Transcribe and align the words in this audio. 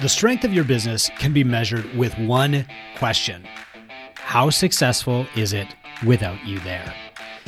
The 0.00 0.08
strength 0.08 0.44
of 0.44 0.52
your 0.52 0.64
business 0.64 1.08
can 1.18 1.32
be 1.32 1.44
measured 1.44 1.94
with 1.94 2.18
one 2.18 2.66
question 2.98 3.46
How 4.16 4.50
successful 4.50 5.26
is 5.36 5.52
it 5.52 5.68
without 6.04 6.44
you 6.44 6.58
there? 6.60 6.92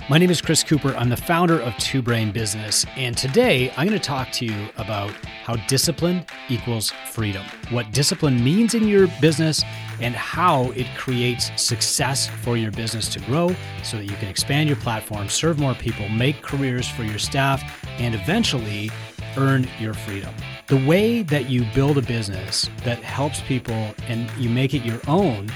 My 0.08 0.18
name 0.18 0.30
is 0.30 0.40
Chris 0.40 0.62
Cooper. 0.62 0.94
I'm 0.96 1.08
the 1.08 1.16
founder 1.16 1.60
of 1.60 1.76
Two 1.78 2.00
Brain 2.00 2.30
Business. 2.30 2.86
And 2.94 3.16
today 3.16 3.72
I'm 3.76 3.88
going 3.88 3.98
to 3.98 4.04
talk 4.04 4.30
to 4.32 4.44
you 4.44 4.68
about 4.76 5.10
how 5.42 5.56
discipline 5.66 6.24
equals 6.48 6.92
freedom, 7.10 7.44
what 7.70 7.90
discipline 7.90 8.42
means 8.42 8.74
in 8.74 8.86
your 8.86 9.08
business, 9.20 9.64
and 10.00 10.14
how 10.14 10.70
it 10.70 10.86
creates 10.96 11.50
success 11.60 12.28
for 12.28 12.56
your 12.56 12.70
business 12.70 13.08
to 13.08 13.20
grow 13.20 13.52
so 13.82 13.96
that 13.96 14.04
you 14.04 14.14
can 14.18 14.28
expand 14.28 14.68
your 14.68 14.78
platform, 14.78 15.28
serve 15.28 15.58
more 15.58 15.74
people, 15.74 16.08
make 16.08 16.40
careers 16.40 16.88
for 16.88 17.02
your 17.02 17.18
staff, 17.18 17.84
and 17.98 18.14
eventually 18.14 18.90
earn 19.36 19.68
your 19.78 19.94
freedom. 19.94 20.34
The 20.68 20.84
way 20.86 21.22
that 21.22 21.48
you 21.48 21.64
build 21.74 21.98
a 21.98 22.02
business 22.02 22.68
that 22.84 22.98
helps 22.98 23.40
people 23.42 23.94
and 24.08 24.30
you 24.38 24.50
make 24.50 24.74
it 24.74 24.84
your 24.84 25.00
own 25.06 25.50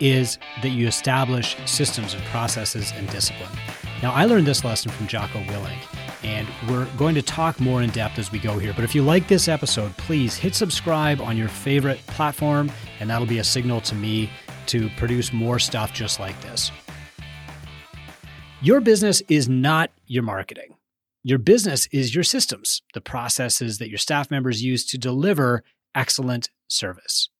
is 0.00 0.38
that 0.62 0.70
you 0.70 0.86
establish 0.86 1.56
systems 1.64 2.14
and 2.14 2.22
processes 2.24 2.92
and 2.96 3.08
discipline. 3.10 3.52
Now, 4.02 4.12
I 4.12 4.26
learned 4.26 4.46
this 4.46 4.64
lesson 4.64 4.90
from 4.90 5.06
Jocko 5.06 5.40
Willink, 5.44 5.78
and 6.22 6.46
we're 6.68 6.86
going 6.96 7.14
to 7.14 7.22
talk 7.22 7.58
more 7.60 7.82
in 7.82 7.90
depth 7.90 8.18
as 8.18 8.30
we 8.30 8.38
go 8.38 8.58
here. 8.58 8.72
But 8.74 8.84
if 8.84 8.94
you 8.94 9.02
like 9.02 9.26
this 9.26 9.48
episode, 9.48 9.96
please 9.96 10.36
hit 10.36 10.54
subscribe 10.54 11.20
on 11.20 11.36
your 11.36 11.48
favorite 11.48 11.98
platform, 12.06 12.70
and 13.00 13.08
that'll 13.08 13.26
be 13.26 13.38
a 13.38 13.44
signal 13.44 13.80
to 13.82 13.94
me 13.94 14.30
to 14.66 14.90
produce 14.98 15.32
more 15.32 15.58
stuff 15.58 15.94
just 15.94 16.20
like 16.20 16.38
this. 16.42 16.70
Your 18.60 18.80
business 18.80 19.22
is 19.28 19.48
not 19.48 19.90
your 20.06 20.22
marketing. 20.22 20.74
Your 21.28 21.38
business 21.38 21.88
is 21.90 22.14
your 22.14 22.22
systems, 22.22 22.82
the 22.94 23.00
processes 23.00 23.78
that 23.78 23.88
your 23.88 23.98
staff 23.98 24.30
members 24.30 24.62
use 24.62 24.86
to 24.86 24.96
deliver 24.96 25.64
excellent 25.92 26.50
service. 26.68 27.30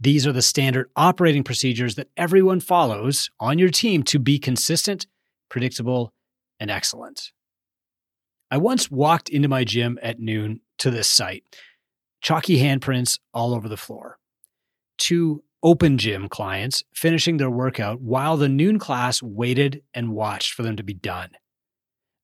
These 0.00 0.26
are 0.26 0.32
the 0.32 0.40
standard 0.40 0.88
operating 0.96 1.44
procedures 1.44 1.96
that 1.96 2.08
everyone 2.16 2.60
follows 2.60 3.28
on 3.38 3.58
your 3.58 3.68
team 3.68 4.02
to 4.04 4.18
be 4.18 4.38
consistent, 4.38 5.06
predictable, 5.50 6.14
and 6.58 6.70
excellent. 6.70 7.32
I 8.50 8.56
once 8.56 8.90
walked 8.90 9.28
into 9.28 9.46
my 9.46 9.62
gym 9.62 9.98
at 10.02 10.18
noon 10.18 10.62
to 10.78 10.90
this 10.90 11.06
sight, 11.06 11.44
chalky 12.22 12.58
handprints 12.58 13.18
all 13.34 13.52
over 13.52 13.68
the 13.68 13.76
floor. 13.76 14.16
Two 14.96 15.44
open 15.62 15.98
gym 15.98 16.30
clients 16.30 16.82
finishing 16.94 17.36
their 17.36 17.50
workout 17.50 18.00
while 18.00 18.38
the 18.38 18.48
noon 18.48 18.78
class 18.78 19.22
waited 19.22 19.82
and 19.92 20.12
watched 20.12 20.54
for 20.54 20.62
them 20.62 20.76
to 20.76 20.82
be 20.82 20.94
done. 20.94 21.28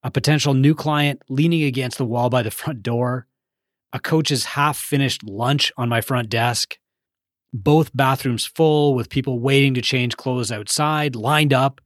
A 0.04 0.10
potential 0.10 0.52
new 0.52 0.74
client 0.74 1.22
leaning 1.30 1.62
against 1.62 1.96
the 1.96 2.04
wall 2.04 2.28
by 2.28 2.42
the 2.42 2.50
front 2.50 2.82
door, 2.82 3.26
a 3.94 3.98
coach's 3.98 4.44
half 4.44 4.76
finished 4.76 5.24
lunch 5.24 5.72
on 5.78 5.88
my 5.88 6.02
front 6.02 6.28
desk, 6.28 6.78
both 7.54 7.96
bathrooms 7.96 8.44
full 8.44 8.94
with 8.94 9.08
people 9.08 9.38
waiting 9.38 9.72
to 9.74 9.80
change 9.80 10.16
clothes 10.18 10.52
outside, 10.52 11.16
lined 11.16 11.54
up, 11.54 11.80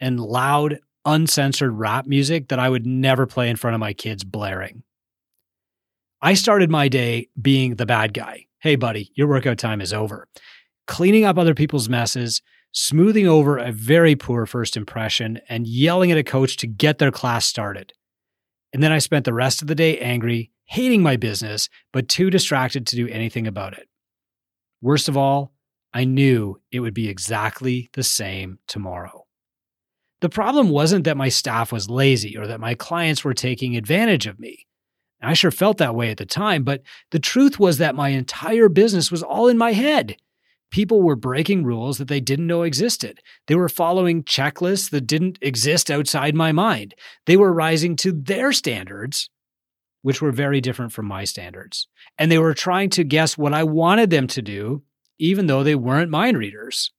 and 0.00 0.18
loud, 0.18 0.78
uncensored 1.04 1.72
rap 1.72 2.06
music 2.06 2.48
that 2.48 2.58
I 2.58 2.70
would 2.70 2.86
never 2.86 3.26
play 3.26 3.50
in 3.50 3.56
front 3.56 3.74
of 3.74 3.80
my 3.80 3.92
kids 3.92 4.24
blaring. 4.24 4.82
I 6.22 6.34
started 6.34 6.70
my 6.70 6.88
day 6.88 7.28
being 7.40 7.74
the 7.74 7.86
bad 7.86 8.14
guy. 8.14 8.46
Hey, 8.60 8.76
buddy, 8.76 9.10
your 9.14 9.26
workout 9.26 9.58
time 9.58 9.80
is 9.80 9.92
over. 9.92 10.28
Cleaning 10.86 11.24
up 11.24 11.38
other 11.38 11.54
people's 11.54 11.88
messes, 11.88 12.40
smoothing 12.72 13.26
over 13.26 13.56
a 13.56 13.72
very 13.72 14.14
poor 14.16 14.46
first 14.46 14.76
impression, 14.76 15.40
and 15.48 15.66
yelling 15.66 16.12
at 16.12 16.18
a 16.18 16.24
coach 16.24 16.56
to 16.58 16.66
get 16.66 16.98
their 16.98 17.10
class 17.10 17.46
started. 17.46 17.92
And 18.72 18.82
then 18.82 18.92
I 18.92 18.98
spent 18.98 19.24
the 19.24 19.34
rest 19.34 19.62
of 19.62 19.68
the 19.68 19.74
day 19.74 19.98
angry, 19.98 20.50
hating 20.66 21.02
my 21.02 21.16
business, 21.16 21.68
but 21.92 22.08
too 22.08 22.30
distracted 22.30 22.86
to 22.86 22.96
do 22.96 23.08
anything 23.08 23.46
about 23.46 23.76
it. 23.76 23.88
Worst 24.80 25.08
of 25.08 25.16
all, 25.16 25.52
I 25.92 26.04
knew 26.04 26.60
it 26.70 26.80
would 26.80 26.94
be 26.94 27.08
exactly 27.08 27.90
the 27.94 28.04
same 28.04 28.58
tomorrow. 28.68 29.26
The 30.20 30.28
problem 30.28 30.68
wasn't 30.68 31.04
that 31.04 31.16
my 31.16 31.28
staff 31.28 31.72
was 31.72 31.90
lazy 31.90 32.36
or 32.36 32.46
that 32.46 32.60
my 32.60 32.74
clients 32.74 33.24
were 33.24 33.34
taking 33.34 33.76
advantage 33.76 34.26
of 34.26 34.38
me. 34.38 34.66
I 35.22 35.34
sure 35.34 35.50
felt 35.50 35.78
that 35.78 35.94
way 35.94 36.10
at 36.10 36.16
the 36.16 36.26
time, 36.26 36.62
but 36.62 36.82
the 37.10 37.18
truth 37.18 37.58
was 37.58 37.78
that 37.78 37.94
my 37.94 38.10
entire 38.10 38.68
business 38.68 39.10
was 39.10 39.22
all 39.22 39.48
in 39.48 39.58
my 39.58 39.72
head. 39.72 40.16
People 40.70 41.02
were 41.02 41.16
breaking 41.16 41.64
rules 41.64 41.98
that 41.98 42.08
they 42.08 42.20
didn't 42.20 42.46
know 42.46 42.62
existed. 42.62 43.20
They 43.48 43.56
were 43.56 43.68
following 43.68 44.22
checklists 44.22 44.90
that 44.90 45.06
didn't 45.06 45.38
exist 45.42 45.90
outside 45.90 46.34
my 46.34 46.52
mind. 46.52 46.94
They 47.26 47.36
were 47.36 47.52
rising 47.52 47.96
to 47.96 48.12
their 48.12 48.52
standards 48.52 49.28
which 50.02 50.22
were 50.22 50.32
very 50.32 50.60
different 50.60 50.92
from 50.92 51.06
my 51.06 51.24
standards. 51.24 51.88
And 52.18 52.30
they 52.30 52.38
were 52.38 52.54
trying 52.54 52.90
to 52.90 53.04
guess 53.04 53.36
what 53.36 53.52
I 53.52 53.64
wanted 53.64 54.10
them 54.10 54.26
to 54.28 54.42
do, 54.42 54.82
even 55.18 55.46
though 55.46 55.62
they 55.62 55.74
weren't 55.74 56.10
mind 56.10 56.38
readers. 56.38 56.92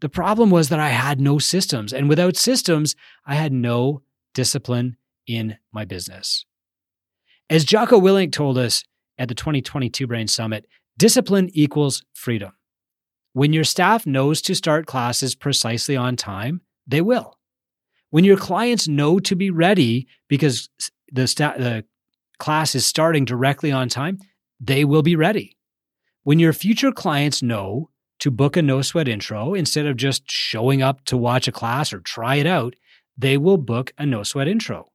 The 0.00 0.08
problem 0.08 0.50
was 0.50 0.68
that 0.68 0.80
I 0.80 0.88
had 0.88 1.20
no 1.20 1.38
systems, 1.38 1.92
and 1.92 2.08
without 2.08 2.36
systems, 2.36 2.94
I 3.26 3.36
had 3.36 3.52
no 3.52 4.02
discipline 4.34 4.96
in 5.26 5.56
my 5.72 5.84
business. 5.84 6.44
As 7.48 7.64
Jocko 7.64 8.00
Willink 8.00 8.32
told 8.32 8.58
us 8.58 8.84
at 9.18 9.28
the 9.28 9.34
2022 9.34 10.06
Brain 10.06 10.26
Summit, 10.26 10.66
discipline 10.98 11.50
equals 11.52 12.02
freedom. 12.14 12.52
When 13.34 13.52
your 13.52 13.64
staff 13.64 14.06
knows 14.06 14.40
to 14.42 14.54
start 14.54 14.86
classes 14.86 15.34
precisely 15.34 15.96
on 15.96 16.14
time, 16.14 16.60
they 16.86 17.00
will. 17.00 17.36
When 18.10 18.22
your 18.22 18.36
clients 18.36 18.86
know 18.86 19.18
to 19.18 19.34
be 19.34 19.50
ready 19.50 20.06
because 20.28 20.68
the, 21.12 21.26
sta- 21.26 21.58
the 21.58 21.84
class 22.38 22.76
is 22.76 22.86
starting 22.86 23.24
directly 23.24 23.72
on 23.72 23.88
time, 23.88 24.18
they 24.60 24.84
will 24.84 25.02
be 25.02 25.16
ready. 25.16 25.56
When 26.22 26.38
your 26.38 26.52
future 26.52 26.92
clients 26.92 27.42
know 27.42 27.90
to 28.20 28.30
book 28.30 28.56
a 28.56 28.62
no 28.62 28.82
sweat 28.82 29.08
intro 29.08 29.52
instead 29.52 29.86
of 29.86 29.96
just 29.96 30.30
showing 30.30 30.80
up 30.80 31.04
to 31.06 31.16
watch 31.16 31.48
a 31.48 31.52
class 31.52 31.92
or 31.92 31.98
try 31.98 32.36
it 32.36 32.46
out, 32.46 32.74
they 33.18 33.36
will 33.36 33.58
book 33.58 33.92
a 33.98 34.06
no 34.06 34.22
sweat 34.22 34.46
intro. 34.46 34.92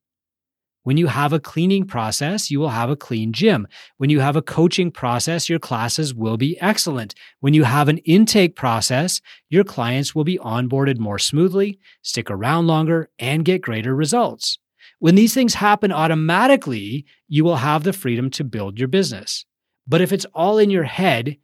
When 0.84 0.98
you 0.98 1.08
have 1.08 1.34
a 1.34 1.40
cleaning 1.40 1.86
process, 1.86 2.50
you 2.50 2.60
will 2.60 2.70
have 2.70 2.90
a 2.90 2.96
clean 2.96 3.34
gym. 3.34 3.68
When 3.98 4.10
you 4.10 4.22
have 4.22 4.36
a 4.36 4.42
coaching 4.42 4.92
process, 4.92 5.50
your 5.50 5.60
classes 5.60 6.14
will 6.14 6.38
be 6.38 6.60
excellent. 6.62 7.16
When 7.42 7.54
you 7.54 7.66
have 7.66 7.90
an 7.90 7.98
intake 8.00 8.56
process, 8.56 9.20
your 9.50 9.66
clients 9.66 10.16
will 10.16 10.24
be 10.24 10.38
onboarded 10.38 10.98
more 10.98 11.20
smoothly, 11.20 11.80
stick 12.02 12.32
around 12.32 12.68
longer, 12.68 13.10
and 13.20 13.44
get 13.44 13.62
greater 13.62 13.94
results. 13.94 14.58
When 15.00 15.16
these 15.16 15.34
things 15.34 15.56
happen 15.56 15.92
automatically, 15.92 17.06
you 17.28 17.44
will 17.44 17.58
have 17.58 17.84
the 17.84 17.94
freedom 17.94 18.30
to 18.32 18.44
build 18.44 18.80
your 18.80 18.88
business. 18.88 19.46
But 19.88 20.02
if 20.02 20.14
it's 20.14 20.26
all 20.34 20.58
in 20.58 20.70
your 20.70 20.84
head, 20.84 21.38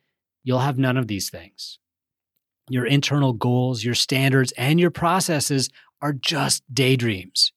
you'll 0.43 0.59
have 0.59 0.77
none 0.77 0.97
of 0.97 1.07
these 1.07 1.29
things. 1.29 1.79
Your 2.69 2.85
internal 2.85 3.33
goals, 3.33 3.83
your 3.83 3.95
standards, 3.95 4.53
and 4.53 4.79
your 4.79 4.91
processes 4.91 5.69
are 6.01 6.13
just 6.13 6.63
daydreams. 6.73 7.51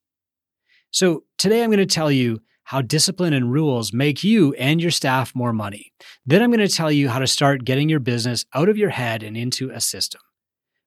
So 0.90 1.24
today 1.36 1.62
I'm 1.62 1.70
going 1.70 1.78
to 1.78 1.86
tell 1.86 2.10
you 2.10 2.40
how 2.64 2.82
discipline 2.82 3.32
and 3.32 3.52
rules 3.52 3.92
make 3.92 4.22
you 4.22 4.52
and 4.54 4.80
your 4.80 4.90
staff 4.90 5.34
more 5.34 5.52
money. 5.52 5.92
Then 6.26 6.42
I'm 6.42 6.50
going 6.50 6.66
to 6.66 6.74
tell 6.74 6.92
you 6.92 7.08
how 7.08 7.18
to 7.18 7.26
start 7.26 7.64
getting 7.64 7.88
your 7.88 8.00
business 8.00 8.44
out 8.54 8.68
of 8.68 8.76
your 8.76 8.90
head 8.90 9.22
and 9.22 9.36
into 9.36 9.70
a 9.70 9.80
system. 9.80 10.20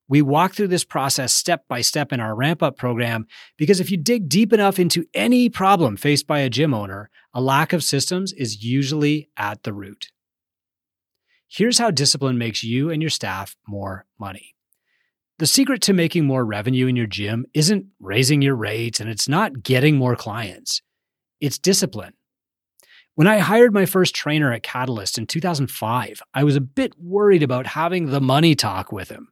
We 0.08 0.22
walk 0.22 0.54
through 0.54 0.68
this 0.68 0.84
process 0.84 1.32
step 1.32 1.64
by 1.70 1.82
step 1.82 2.12
in 2.12 2.20
our 2.20 2.36
ramp 2.36 2.62
up 2.62 2.78
program 2.78 3.28
because 3.58 3.80
if 3.80 3.90
you 3.90 3.98
dig 3.98 4.28
deep 4.28 4.52
enough 4.52 4.78
into 4.78 5.06
any 5.14 5.50
problem 5.50 5.96
faced 5.96 6.28
by 6.28 6.40
a 6.40 6.50
gym 6.50 6.74
owner, 6.74 7.10
a 7.34 7.42
lack 7.42 7.72
of 7.72 7.84
systems 7.84 8.34
is 8.34 8.64
usually 8.64 9.30
at 9.38 9.64
the 9.64 9.72
root. 9.72 10.12
Here's 11.48 11.80
how 11.80 11.92
discipline 11.92 12.38
makes 12.38 12.64
you 12.64 12.90
and 12.90 13.02
your 13.02 13.10
staff 13.10 13.56
more 13.68 14.06
money. 14.20 14.56
The 15.42 15.48
secret 15.48 15.82
to 15.82 15.94
making 15.94 16.26
more 16.26 16.46
revenue 16.46 16.88
in 16.88 16.96
your 16.96 17.08
gym 17.08 17.46
isn't 17.54 17.88
raising 18.00 18.42
your 18.42 18.56
rates 18.56 19.00
and 19.00 19.10
it's 19.10 19.28
not 19.28 19.64
getting 19.64 19.98
more 19.98 20.16
clients. 20.16 20.82
It's 21.40 21.58
discipline. 21.58 22.14
When 23.16 23.28
I 23.28 23.40
hired 23.40 23.74
my 23.74 23.86
first 23.86 24.16
trainer 24.16 24.54
at 24.54 24.64
Catalyst 24.64 25.18
in 25.18 25.26
2005, 25.26 26.22
I 26.34 26.44
was 26.44 26.56
a 26.56 26.62
bit 26.62 26.94
worried 26.98 27.44
about 27.44 27.68
having 27.68 28.06
the 28.06 28.22
money 28.22 28.56
talk 28.56 28.94
with 28.94 29.10
him 29.10 29.32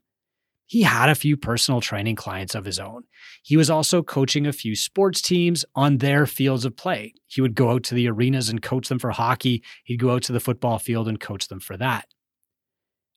he 0.69 0.83
had 0.83 1.09
a 1.09 1.15
few 1.15 1.35
personal 1.35 1.81
training 1.81 2.15
clients 2.15 2.53
of 2.53 2.63
his 2.63 2.77
own. 2.77 3.01
He 3.41 3.57
was 3.57 3.71
also 3.71 4.03
coaching 4.03 4.45
a 4.45 4.53
few 4.53 4.75
sports 4.75 5.19
teams 5.19 5.65
on 5.73 5.97
their 5.97 6.27
fields 6.27 6.63
of 6.63 6.77
play. 6.77 7.15
He 7.25 7.41
would 7.41 7.55
go 7.55 7.71
out 7.71 7.81
to 7.85 7.95
the 7.95 8.07
arenas 8.07 8.49
and 8.49 8.61
coach 8.61 8.87
them 8.87 8.99
for 8.99 9.09
hockey. 9.09 9.63
He'd 9.83 9.97
go 9.97 10.11
out 10.11 10.21
to 10.23 10.31
the 10.31 10.39
football 10.39 10.77
field 10.77 11.07
and 11.07 11.19
coach 11.19 11.47
them 11.47 11.59
for 11.59 11.75
that. 11.77 12.05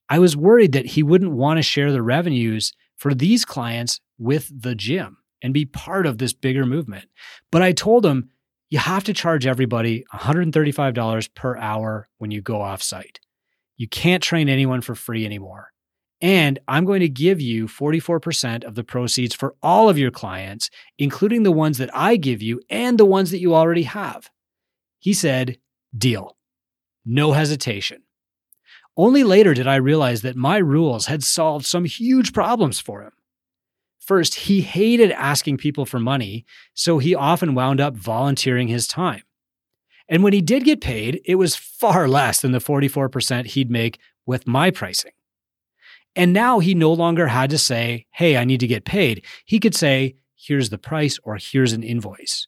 I 0.09 0.17
was 0.17 0.35
worried 0.35 0.71
that 0.71 0.87
he 0.87 1.03
wouldn't 1.03 1.31
want 1.31 1.59
to 1.59 1.61
share 1.61 1.91
the 1.91 2.01
revenues 2.01 2.73
for 3.03 3.13
these 3.13 3.43
clients 3.43 3.99
with 4.17 4.49
the 4.57 4.73
gym 4.75 5.17
and 5.41 5.53
be 5.53 5.65
part 5.65 6.05
of 6.05 6.19
this 6.19 6.31
bigger 6.31 6.65
movement. 6.65 7.09
But 7.51 7.61
I 7.61 7.73
told 7.73 8.05
him, 8.05 8.29
you 8.69 8.79
have 8.79 9.03
to 9.03 9.13
charge 9.13 9.45
everybody 9.45 10.05
$135 10.13 11.35
per 11.35 11.57
hour 11.57 12.07
when 12.19 12.31
you 12.31 12.41
go 12.41 12.61
off 12.61 12.81
site. 12.81 13.19
You 13.75 13.89
can't 13.89 14.23
train 14.23 14.47
anyone 14.47 14.79
for 14.79 14.95
free 14.95 15.25
anymore. 15.25 15.73
And 16.21 16.59
I'm 16.69 16.85
going 16.85 17.01
to 17.01 17.09
give 17.09 17.41
you 17.41 17.67
44% 17.67 18.63
of 18.63 18.75
the 18.75 18.85
proceeds 18.85 19.35
for 19.35 19.53
all 19.61 19.89
of 19.89 19.97
your 19.97 20.09
clients, 20.09 20.69
including 20.97 21.43
the 21.43 21.51
ones 21.51 21.79
that 21.79 21.93
I 21.93 22.15
give 22.15 22.41
you 22.41 22.61
and 22.69 22.97
the 22.97 23.03
ones 23.03 23.31
that 23.31 23.41
you 23.41 23.53
already 23.53 23.83
have. 23.83 24.29
He 24.99 25.11
said, 25.11 25.57
Deal. 25.93 26.37
No 27.05 27.33
hesitation. 27.33 28.02
Only 28.95 29.23
later 29.23 29.53
did 29.53 29.67
I 29.67 29.75
realize 29.75 30.21
that 30.21 30.35
my 30.35 30.57
rules 30.57 31.07
had 31.07 31.23
solved 31.23 31.65
some 31.65 31.85
huge 31.85 32.31
problems 32.31 32.79
for 32.79 33.01
him. 33.01 33.11
First, 33.99 34.35
he 34.35 34.61
hated 34.61 35.11
asking 35.11 35.57
people 35.57 35.85
for 35.85 35.99
money, 35.99 36.45
so 36.73 36.99
he 36.99 37.15
often 37.15 37.55
wound 37.55 37.79
up 37.79 37.95
volunteering 37.95 38.67
his 38.67 38.87
time. 38.87 39.23
And 40.09 40.23
when 40.23 40.33
he 40.33 40.41
did 40.41 40.65
get 40.65 40.81
paid, 40.81 41.21
it 41.25 41.35
was 41.35 41.55
far 41.55 42.07
less 42.07 42.41
than 42.41 42.51
the 42.51 42.59
44% 42.59 43.45
he'd 43.45 43.71
make 43.71 43.99
with 44.25 44.45
my 44.45 44.69
pricing. 44.69 45.13
And 46.15 46.33
now 46.33 46.59
he 46.59 46.75
no 46.75 46.91
longer 46.91 47.27
had 47.27 47.49
to 47.49 47.57
say, 47.57 48.05
Hey, 48.11 48.37
I 48.37 48.43
need 48.43 48.59
to 48.59 48.67
get 48.67 48.85
paid. 48.85 49.25
He 49.45 49.59
could 49.59 49.73
say, 49.73 50.15
Here's 50.35 50.69
the 50.69 50.77
price 50.77 51.17
or 51.23 51.37
here's 51.37 51.73
an 51.73 51.83
invoice. 51.83 52.47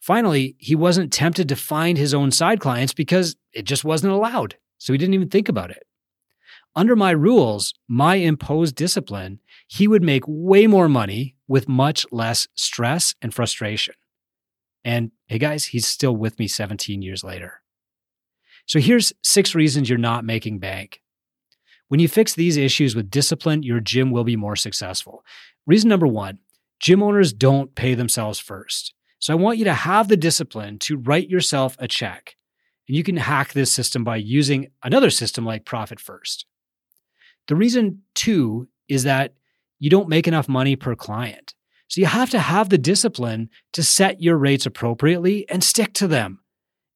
Finally, 0.00 0.56
he 0.58 0.74
wasn't 0.74 1.12
tempted 1.12 1.48
to 1.48 1.56
find 1.56 1.96
his 1.96 2.12
own 2.12 2.30
side 2.30 2.60
clients 2.60 2.92
because 2.92 3.36
it 3.52 3.62
just 3.62 3.84
wasn't 3.84 4.12
allowed. 4.12 4.56
So 4.78 4.92
he 4.92 4.98
didn't 4.98 5.14
even 5.14 5.28
think 5.28 5.48
about 5.48 5.70
it. 5.70 5.84
Under 6.74 6.94
my 6.94 7.10
rules, 7.10 7.74
my 7.88 8.16
imposed 8.16 8.76
discipline, 8.76 9.40
he 9.66 9.88
would 9.88 10.02
make 10.02 10.22
way 10.26 10.66
more 10.66 10.88
money 10.88 11.34
with 11.48 11.68
much 11.68 12.06
less 12.12 12.46
stress 12.54 13.14
and 13.20 13.34
frustration. 13.34 13.94
And 14.84 15.10
hey, 15.26 15.38
guys, 15.38 15.66
he's 15.66 15.86
still 15.86 16.16
with 16.16 16.38
me 16.38 16.46
17 16.46 17.02
years 17.02 17.24
later. 17.24 17.62
So 18.66 18.78
here's 18.78 19.12
six 19.22 19.54
reasons 19.54 19.88
you're 19.88 19.98
not 19.98 20.24
making 20.24 20.58
bank. 20.60 21.02
When 21.88 22.00
you 22.00 22.08
fix 22.08 22.34
these 22.34 22.56
issues 22.56 22.94
with 22.94 23.10
discipline, 23.10 23.62
your 23.62 23.80
gym 23.80 24.10
will 24.10 24.24
be 24.24 24.36
more 24.36 24.56
successful. 24.56 25.24
Reason 25.66 25.88
number 25.88 26.06
one 26.06 26.38
gym 26.80 27.02
owners 27.02 27.32
don't 27.32 27.74
pay 27.74 27.94
themselves 27.94 28.38
first. 28.38 28.94
So 29.18 29.32
I 29.32 29.36
want 29.36 29.58
you 29.58 29.64
to 29.64 29.74
have 29.74 30.06
the 30.06 30.16
discipline 30.16 30.78
to 30.80 30.96
write 30.96 31.28
yourself 31.28 31.76
a 31.80 31.88
check. 31.88 32.36
And 32.88 32.96
you 32.96 33.04
can 33.04 33.18
hack 33.18 33.52
this 33.52 33.72
system 33.72 34.02
by 34.02 34.16
using 34.16 34.68
another 34.82 35.10
system 35.10 35.44
like 35.44 35.64
Profit 35.64 36.00
First. 36.00 36.46
The 37.46 37.56
reason, 37.56 38.02
two, 38.14 38.68
is 38.88 39.04
that 39.04 39.34
you 39.78 39.90
don't 39.90 40.08
make 40.08 40.26
enough 40.26 40.48
money 40.48 40.74
per 40.74 40.94
client. 40.96 41.54
So 41.88 42.00
you 42.00 42.06
have 42.06 42.30
to 42.30 42.38
have 42.38 42.68
the 42.68 42.78
discipline 42.78 43.48
to 43.72 43.82
set 43.82 44.22
your 44.22 44.36
rates 44.36 44.66
appropriately 44.66 45.48
and 45.48 45.62
stick 45.62 45.94
to 45.94 46.08
them. 46.08 46.40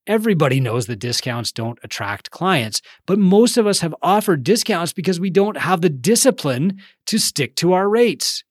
Everybody 0.06 0.58
knows 0.58 0.86
that 0.86 0.96
discounts 0.96 1.52
don't 1.52 1.78
attract 1.82 2.30
clients, 2.30 2.82
but 3.06 3.18
most 3.18 3.56
of 3.56 3.66
us 3.66 3.80
have 3.80 3.94
offered 4.02 4.42
discounts 4.42 4.92
because 4.92 5.20
we 5.20 5.30
don't 5.30 5.56
have 5.56 5.80
the 5.80 5.88
discipline 5.88 6.80
to 7.06 7.18
stick 7.18 7.54
to 7.56 7.72
our 7.72 7.88
rates. 7.88 8.42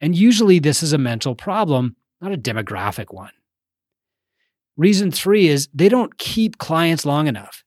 And 0.00 0.16
usually 0.16 0.58
this 0.58 0.82
is 0.82 0.92
a 0.92 0.98
mental 0.98 1.34
problem, 1.34 1.96
not 2.20 2.32
a 2.32 2.38
demographic 2.38 3.14
one. 3.14 3.30
Reason 4.76 5.10
three 5.10 5.48
is 5.48 5.68
they 5.72 5.88
don't 5.88 6.18
keep 6.18 6.58
clients 6.58 7.06
long 7.06 7.26
enough. 7.26 7.64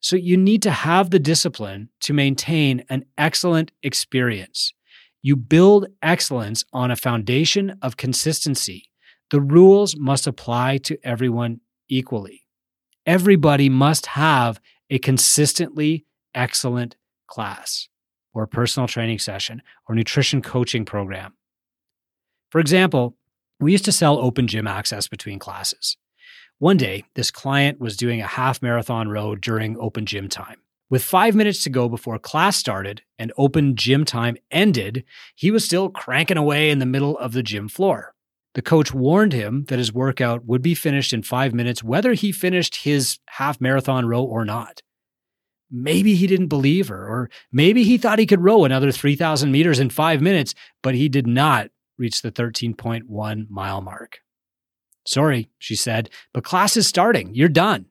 So 0.00 0.16
you 0.16 0.36
need 0.36 0.62
to 0.62 0.70
have 0.70 1.10
the 1.10 1.18
discipline 1.18 1.88
to 2.00 2.12
maintain 2.12 2.84
an 2.88 3.04
excellent 3.16 3.72
experience. 3.82 4.72
You 5.22 5.36
build 5.36 5.86
excellence 6.02 6.64
on 6.72 6.90
a 6.90 6.96
foundation 6.96 7.78
of 7.82 7.96
consistency. 7.96 8.90
The 9.30 9.40
rules 9.40 9.96
must 9.96 10.26
apply 10.26 10.78
to 10.78 10.98
everyone 11.04 11.60
equally. 11.88 12.42
Everybody 13.06 13.68
must 13.68 14.06
have 14.06 14.60
a 14.90 14.98
consistently 14.98 16.04
excellent 16.34 16.96
class 17.28 17.88
or 18.34 18.46
personal 18.46 18.88
training 18.88 19.18
session 19.18 19.62
or 19.88 19.94
nutrition 19.94 20.42
coaching 20.42 20.84
program. 20.84 21.34
For 22.50 22.60
example, 22.60 23.16
we 23.60 23.72
used 23.72 23.84
to 23.84 23.92
sell 23.92 24.18
open 24.18 24.48
gym 24.48 24.66
access 24.66 25.08
between 25.08 25.38
classes. 25.38 25.96
One 26.62 26.76
day, 26.76 27.02
this 27.16 27.32
client 27.32 27.80
was 27.80 27.96
doing 27.96 28.20
a 28.20 28.26
half 28.28 28.62
marathon 28.62 29.08
row 29.08 29.34
during 29.34 29.76
open 29.80 30.06
gym 30.06 30.28
time. 30.28 30.58
With 30.88 31.02
five 31.02 31.34
minutes 31.34 31.64
to 31.64 31.70
go 31.70 31.88
before 31.88 32.20
class 32.20 32.56
started 32.56 33.02
and 33.18 33.32
open 33.36 33.74
gym 33.74 34.04
time 34.04 34.36
ended, 34.48 35.02
he 35.34 35.50
was 35.50 35.64
still 35.64 35.90
cranking 35.90 36.36
away 36.36 36.70
in 36.70 36.78
the 36.78 36.86
middle 36.86 37.18
of 37.18 37.32
the 37.32 37.42
gym 37.42 37.68
floor. 37.68 38.14
The 38.54 38.62
coach 38.62 38.94
warned 38.94 39.32
him 39.32 39.64
that 39.70 39.80
his 39.80 39.92
workout 39.92 40.44
would 40.44 40.62
be 40.62 40.76
finished 40.76 41.12
in 41.12 41.24
five 41.24 41.52
minutes, 41.52 41.82
whether 41.82 42.12
he 42.12 42.30
finished 42.30 42.84
his 42.84 43.18
half 43.30 43.60
marathon 43.60 44.06
row 44.06 44.22
or 44.22 44.44
not. 44.44 44.82
Maybe 45.68 46.14
he 46.14 46.28
didn't 46.28 46.46
believe 46.46 46.86
her, 46.86 47.08
or 47.08 47.28
maybe 47.50 47.82
he 47.82 47.98
thought 47.98 48.20
he 48.20 48.26
could 48.26 48.44
row 48.44 48.64
another 48.64 48.92
3,000 48.92 49.50
meters 49.50 49.80
in 49.80 49.90
five 49.90 50.22
minutes, 50.22 50.54
but 50.80 50.94
he 50.94 51.08
did 51.08 51.26
not 51.26 51.70
reach 51.98 52.22
the 52.22 52.30
13.1 52.30 53.50
mile 53.50 53.80
mark. 53.80 54.20
Sorry, 55.04 55.50
she 55.58 55.74
said, 55.74 56.10
but 56.32 56.44
class 56.44 56.76
is 56.76 56.86
starting. 56.86 57.34
You're 57.34 57.48
done. 57.48 57.86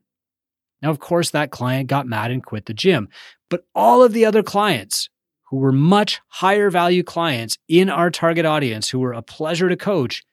Now, 0.82 0.90
of 0.90 1.00
course, 1.00 1.30
that 1.32 1.52
client 1.52 1.88
got 1.88 2.08
mad 2.08 2.32
and 2.32 2.44
quit 2.44 2.66
the 2.66 2.74
gym, 2.74 3.10
but 3.50 3.66
all 3.76 4.02
of 4.02 4.14
the 4.14 4.26
other 4.26 4.44
clients 4.44 5.10
who 5.50 5.58
were 5.58 5.74
much 5.74 6.22
higher 6.28 6.70
value 6.70 7.04
clients 7.04 7.58
in 7.68 7.90
our 7.90 8.10
target 8.10 8.46
audience 8.46 8.90
who 8.90 9.00
were 9.00 9.14
a 9.14 9.22
pleasure 9.22 9.70
to 9.70 9.76
coach, 9.76 10.24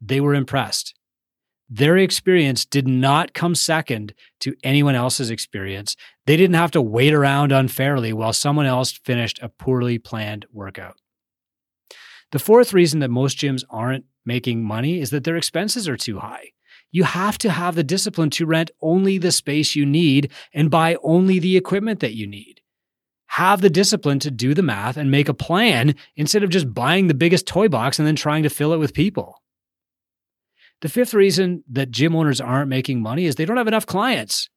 they 0.00 0.20
were 0.20 0.34
impressed. 0.34 0.94
Their 1.68 1.96
experience 1.96 2.64
did 2.64 2.86
not 2.86 3.34
come 3.34 3.56
second 3.56 4.14
to 4.40 4.54
anyone 4.62 4.94
else's 4.94 5.30
experience. 5.30 5.96
They 6.26 6.36
didn't 6.36 6.54
have 6.54 6.70
to 6.72 6.82
wait 6.82 7.12
around 7.12 7.50
unfairly 7.50 8.12
while 8.12 8.32
someone 8.32 8.66
else 8.66 8.92
finished 8.92 9.40
a 9.42 9.48
poorly 9.48 9.98
planned 9.98 10.46
workout. 10.52 11.00
The 12.32 12.38
fourth 12.38 12.72
reason 12.72 13.00
that 13.00 13.10
most 13.10 13.38
gyms 13.38 13.64
aren't 13.70 14.04
making 14.24 14.64
money 14.64 15.00
is 15.00 15.10
that 15.10 15.24
their 15.24 15.36
expenses 15.36 15.88
are 15.88 15.96
too 15.96 16.18
high. 16.18 16.50
You 16.90 17.04
have 17.04 17.38
to 17.38 17.50
have 17.50 17.74
the 17.74 17.84
discipline 17.84 18.30
to 18.30 18.46
rent 18.46 18.70
only 18.80 19.18
the 19.18 19.32
space 19.32 19.76
you 19.76 19.86
need 19.86 20.32
and 20.52 20.70
buy 20.70 20.96
only 21.02 21.38
the 21.38 21.56
equipment 21.56 22.00
that 22.00 22.14
you 22.14 22.26
need. 22.26 22.60
Have 23.28 23.60
the 23.60 23.70
discipline 23.70 24.18
to 24.20 24.30
do 24.30 24.54
the 24.54 24.62
math 24.62 24.96
and 24.96 25.10
make 25.10 25.28
a 25.28 25.34
plan 25.34 25.94
instead 26.16 26.42
of 26.42 26.50
just 26.50 26.72
buying 26.72 27.06
the 27.06 27.14
biggest 27.14 27.46
toy 27.46 27.68
box 27.68 27.98
and 27.98 28.06
then 28.06 28.16
trying 28.16 28.42
to 28.44 28.50
fill 28.50 28.72
it 28.72 28.78
with 28.78 28.94
people. 28.94 29.42
The 30.80 30.88
fifth 30.88 31.14
reason 31.14 31.64
that 31.70 31.90
gym 31.90 32.14
owners 32.14 32.40
aren't 32.40 32.68
making 32.68 33.02
money 33.02 33.26
is 33.26 33.34
they 33.34 33.44
don't 33.44 33.56
have 33.56 33.68
enough 33.68 33.86
clients. 33.86 34.48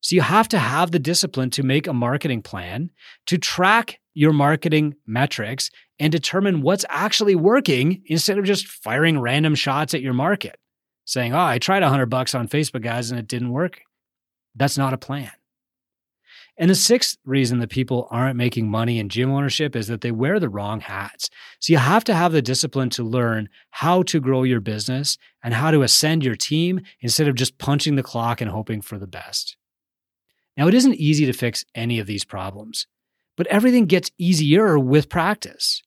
So 0.00 0.16
you 0.16 0.22
have 0.22 0.48
to 0.48 0.58
have 0.58 0.90
the 0.90 0.98
discipline 0.98 1.50
to 1.50 1.62
make 1.62 1.86
a 1.86 1.92
marketing 1.92 2.42
plan, 2.42 2.90
to 3.26 3.38
track 3.38 4.00
your 4.14 4.32
marketing 4.32 4.94
metrics, 5.06 5.70
and 6.02 6.10
determine 6.10 6.62
what's 6.62 6.84
actually 6.88 7.36
working 7.36 8.02
instead 8.06 8.36
of 8.36 8.44
just 8.44 8.66
firing 8.66 9.20
random 9.20 9.54
shots 9.54 9.94
at 9.94 10.02
your 10.02 10.12
market, 10.12 10.58
saying, 11.04 11.32
"Oh, 11.32 11.38
I 11.38 11.58
tried 11.58 11.84
100 11.84 12.06
bucks 12.06 12.34
on 12.34 12.48
Facebook 12.48 12.82
guys 12.82 13.10
and 13.10 13.20
it 13.20 13.28
didn't 13.28 13.52
work." 13.52 13.80
That's 14.56 14.76
not 14.76 14.92
a 14.92 14.98
plan. 14.98 15.30
And 16.58 16.68
the 16.68 16.74
sixth 16.74 17.16
reason 17.24 17.60
that 17.60 17.70
people 17.70 18.08
aren't 18.10 18.36
making 18.36 18.68
money 18.68 18.98
in 18.98 19.08
gym 19.08 19.30
ownership 19.30 19.74
is 19.76 19.86
that 19.86 20.00
they 20.00 20.10
wear 20.10 20.40
the 20.40 20.48
wrong 20.48 20.80
hats. 20.80 21.30
So 21.60 21.72
you 21.72 21.78
have 21.78 22.04
to 22.04 22.14
have 22.14 22.32
the 22.32 22.42
discipline 22.42 22.90
to 22.90 23.04
learn 23.04 23.48
how 23.70 24.02
to 24.02 24.20
grow 24.20 24.42
your 24.42 24.60
business 24.60 25.16
and 25.42 25.54
how 25.54 25.70
to 25.70 25.82
ascend 25.82 26.24
your 26.24 26.36
team 26.36 26.80
instead 27.00 27.28
of 27.28 27.36
just 27.36 27.58
punching 27.58 27.94
the 27.94 28.02
clock 28.02 28.40
and 28.40 28.50
hoping 28.50 28.82
for 28.82 28.98
the 28.98 29.06
best. 29.06 29.56
Now, 30.56 30.66
it 30.66 30.74
isn't 30.74 30.96
easy 30.96 31.26
to 31.26 31.32
fix 31.32 31.64
any 31.74 31.98
of 32.00 32.06
these 32.06 32.24
problems, 32.24 32.86
but 33.36 33.46
everything 33.46 33.86
gets 33.86 34.10
easier 34.18 34.78
with 34.78 35.08
practice. 35.08 35.82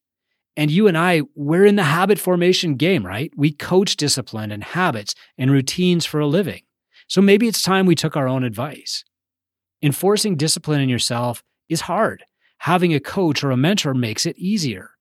And 0.57 0.71
you 0.71 0.87
and 0.87 0.97
I, 0.97 1.21
we're 1.35 1.65
in 1.65 1.75
the 1.75 1.83
habit 1.83 2.17
formation 2.17 2.75
game, 2.75 3.05
right? 3.05 3.31
We 3.35 3.51
coach 3.51 3.97
discipline 3.97 4.51
and 4.51 4.63
habits 4.63 5.13
and 5.37 5.51
routines 5.51 6.05
for 6.05 6.19
a 6.19 6.27
living. 6.27 6.61
So 7.07 7.21
maybe 7.21 7.47
it's 7.47 7.61
time 7.61 7.85
we 7.85 7.95
took 7.95 8.15
our 8.15 8.27
own 8.27 8.43
advice. 8.43 9.03
Enforcing 9.81 10.37
discipline 10.37 10.81
in 10.81 10.89
yourself 10.89 11.43
is 11.69 11.81
hard. 11.81 12.23
Having 12.59 12.93
a 12.93 12.99
coach 12.99 13.43
or 13.43 13.51
a 13.51 13.57
mentor 13.57 13.93
makes 13.93 14.25
it 14.25 14.37
easier. 14.37 14.91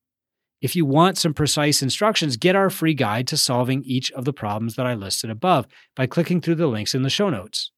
If 0.61 0.75
you 0.75 0.85
want 0.85 1.19
some 1.19 1.35
precise 1.35 1.83
instructions, 1.83 2.37
get 2.37 2.57
our 2.57 2.71
free 2.71 2.95
guide 2.95 3.27
to 3.29 3.37
solving 3.37 3.83
each 3.85 4.11
of 4.13 4.25
the 4.25 4.33
problems 4.33 4.77
that 4.77 4.87
I 4.87 4.95
listed 4.95 5.31
above 5.31 5.67
by 5.95 6.07
clicking 6.07 6.41
through 6.41 6.57
the 6.57 6.67
links 6.67 6.95
in 6.95 7.03
the 7.03 7.11
show 7.11 7.31
notes. 7.31 7.71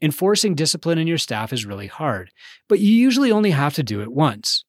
Enforcing 0.00 0.54
discipline 0.54 0.98
in 0.98 1.08
your 1.08 1.18
staff 1.18 1.52
is 1.52 1.66
really 1.66 1.88
hard, 1.88 2.30
but 2.68 2.78
you 2.78 2.92
usually 2.92 3.32
only 3.32 3.50
have 3.50 3.74
to 3.74 3.82
do 3.82 4.00
it 4.00 4.12
once. 4.12 4.64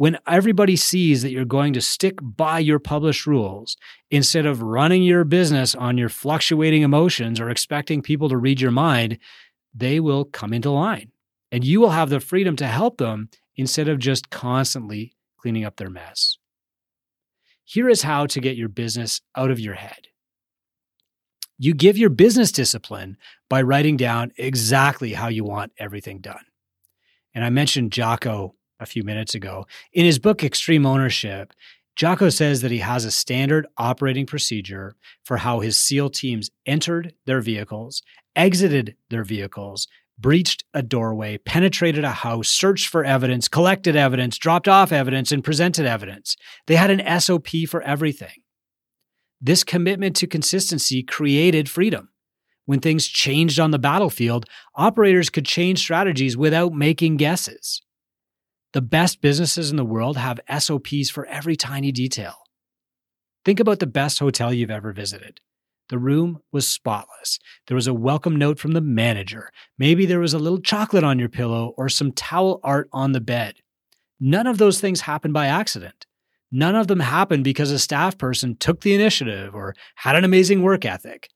When 0.00 0.16
everybody 0.26 0.76
sees 0.76 1.20
that 1.20 1.30
you're 1.30 1.44
going 1.44 1.74
to 1.74 1.82
stick 1.82 2.20
by 2.22 2.58
your 2.58 2.78
published 2.78 3.26
rules 3.26 3.76
instead 4.10 4.46
of 4.46 4.62
running 4.62 5.02
your 5.02 5.24
business 5.24 5.74
on 5.74 5.98
your 5.98 6.08
fluctuating 6.08 6.80
emotions 6.80 7.38
or 7.38 7.50
expecting 7.50 8.00
people 8.00 8.30
to 8.30 8.38
read 8.38 8.62
your 8.62 8.70
mind, 8.70 9.18
they 9.74 10.00
will 10.00 10.24
come 10.24 10.54
into 10.54 10.70
line 10.70 11.12
and 11.52 11.64
you 11.64 11.82
will 11.82 11.90
have 11.90 12.08
the 12.08 12.18
freedom 12.18 12.56
to 12.56 12.66
help 12.66 12.96
them 12.96 13.28
instead 13.56 13.88
of 13.88 13.98
just 13.98 14.30
constantly 14.30 15.12
cleaning 15.36 15.66
up 15.66 15.76
their 15.76 15.90
mess. 15.90 16.38
Here 17.64 17.90
is 17.90 18.00
how 18.00 18.24
to 18.24 18.40
get 18.40 18.56
your 18.56 18.70
business 18.70 19.20
out 19.36 19.50
of 19.50 19.60
your 19.60 19.74
head. 19.74 20.08
You 21.58 21.74
give 21.74 21.98
your 21.98 22.08
business 22.08 22.50
discipline 22.50 23.18
by 23.50 23.60
writing 23.60 23.98
down 23.98 24.32
exactly 24.38 25.12
how 25.12 25.28
you 25.28 25.44
want 25.44 25.72
everything 25.76 26.22
done. 26.22 26.46
And 27.34 27.44
I 27.44 27.50
mentioned 27.50 27.92
Jocko 27.92 28.54
a 28.80 28.86
few 28.86 29.04
minutes 29.04 29.34
ago. 29.34 29.66
In 29.92 30.04
his 30.04 30.18
book, 30.18 30.42
Extreme 30.42 30.86
Ownership, 30.86 31.52
Jocko 31.96 32.30
says 32.30 32.62
that 32.62 32.70
he 32.70 32.78
has 32.78 33.04
a 33.04 33.10
standard 33.10 33.66
operating 33.76 34.24
procedure 34.24 34.96
for 35.22 35.36
how 35.36 35.60
his 35.60 35.78
SEAL 35.78 36.10
teams 36.10 36.50
entered 36.66 37.14
their 37.26 37.40
vehicles 37.40 38.02
exited 38.36 38.96
their 39.10 39.24
vehicles, 39.24 39.88
breached 40.18 40.64
a 40.74 40.82
doorway, 40.82 41.38
penetrated 41.38 42.04
a 42.04 42.10
house, 42.10 42.48
searched 42.48 42.88
for 42.88 43.04
evidence, 43.04 43.48
collected 43.48 43.96
evidence, 43.96 44.38
dropped 44.38 44.68
off 44.68 44.92
evidence, 44.92 45.32
and 45.32 45.44
presented 45.44 45.86
evidence. 45.86 46.36
They 46.66 46.76
had 46.76 46.90
an 46.90 47.20
SOP 47.20 47.48
for 47.68 47.82
everything. 47.82 48.42
This 49.40 49.64
commitment 49.64 50.16
to 50.16 50.26
consistency 50.26 51.02
created 51.02 51.68
freedom. 51.68 52.10
When 52.66 52.80
things 52.80 53.06
changed 53.06 53.58
on 53.58 53.70
the 53.70 53.78
battlefield, 53.78 54.46
operators 54.74 55.30
could 55.30 55.46
change 55.46 55.80
strategies 55.80 56.36
without 56.36 56.72
making 56.72 57.16
guesses. 57.16 57.82
The 58.72 58.80
best 58.80 59.20
businesses 59.20 59.70
in 59.72 59.76
the 59.76 59.84
world 59.84 60.16
have 60.16 60.38
SOPs 60.58 61.10
for 61.10 61.26
every 61.26 61.56
tiny 61.56 61.90
detail. 61.90 62.34
Think 63.44 63.58
about 63.58 63.80
the 63.80 63.86
best 63.86 64.20
hotel 64.20 64.52
you've 64.52 64.70
ever 64.70 64.92
visited. 64.92 65.40
The 65.88 65.98
room 65.98 66.40
was 66.52 66.68
spotless. 66.68 67.40
There 67.66 67.74
was 67.74 67.88
a 67.88 67.94
welcome 67.94 68.36
note 68.36 68.60
from 68.60 68.72
the 68.72 68.80
manager. 68.80 69.50
Maybe 69.76 70.06
there 70.06 70.20
was 70.20 70.34
a 70.34 70.38
little 70.38 70.60
chocolate 70.60 71.02
on 71.02 71.18
your 71.18 71.28
pillow 71.28 71.74
or 71.76 71.88
some 71.88 72.12
towel 72.12 72.60
art 72.62 72.88
on 72.92 73.10
the 73.10 73.20
bed. 73.20 73.56
None 74.20 74.46
of 74.46 74.58
those 74.58 74.80
things 74.80 75.00
happened 75.00 75.34
by 75.34 75.46
accident. 75.46 76.06
None 76.52 76.76
of 76.76 76.86
them 76.86 77.00
happened 77.00 77.42
because 77.42 77.72
a 77.72 77.78
staff 77.78 78.16
person 78.18 78.56
took 78.56 78.82
the 78.82 78.94
initiative 78.94 79.52
or 79.52 79.74
had 79.96 80.14
an 80.14 80.24
amazing 80.24 80.62
work 80.62 80.84
ethic. 80.84 81.28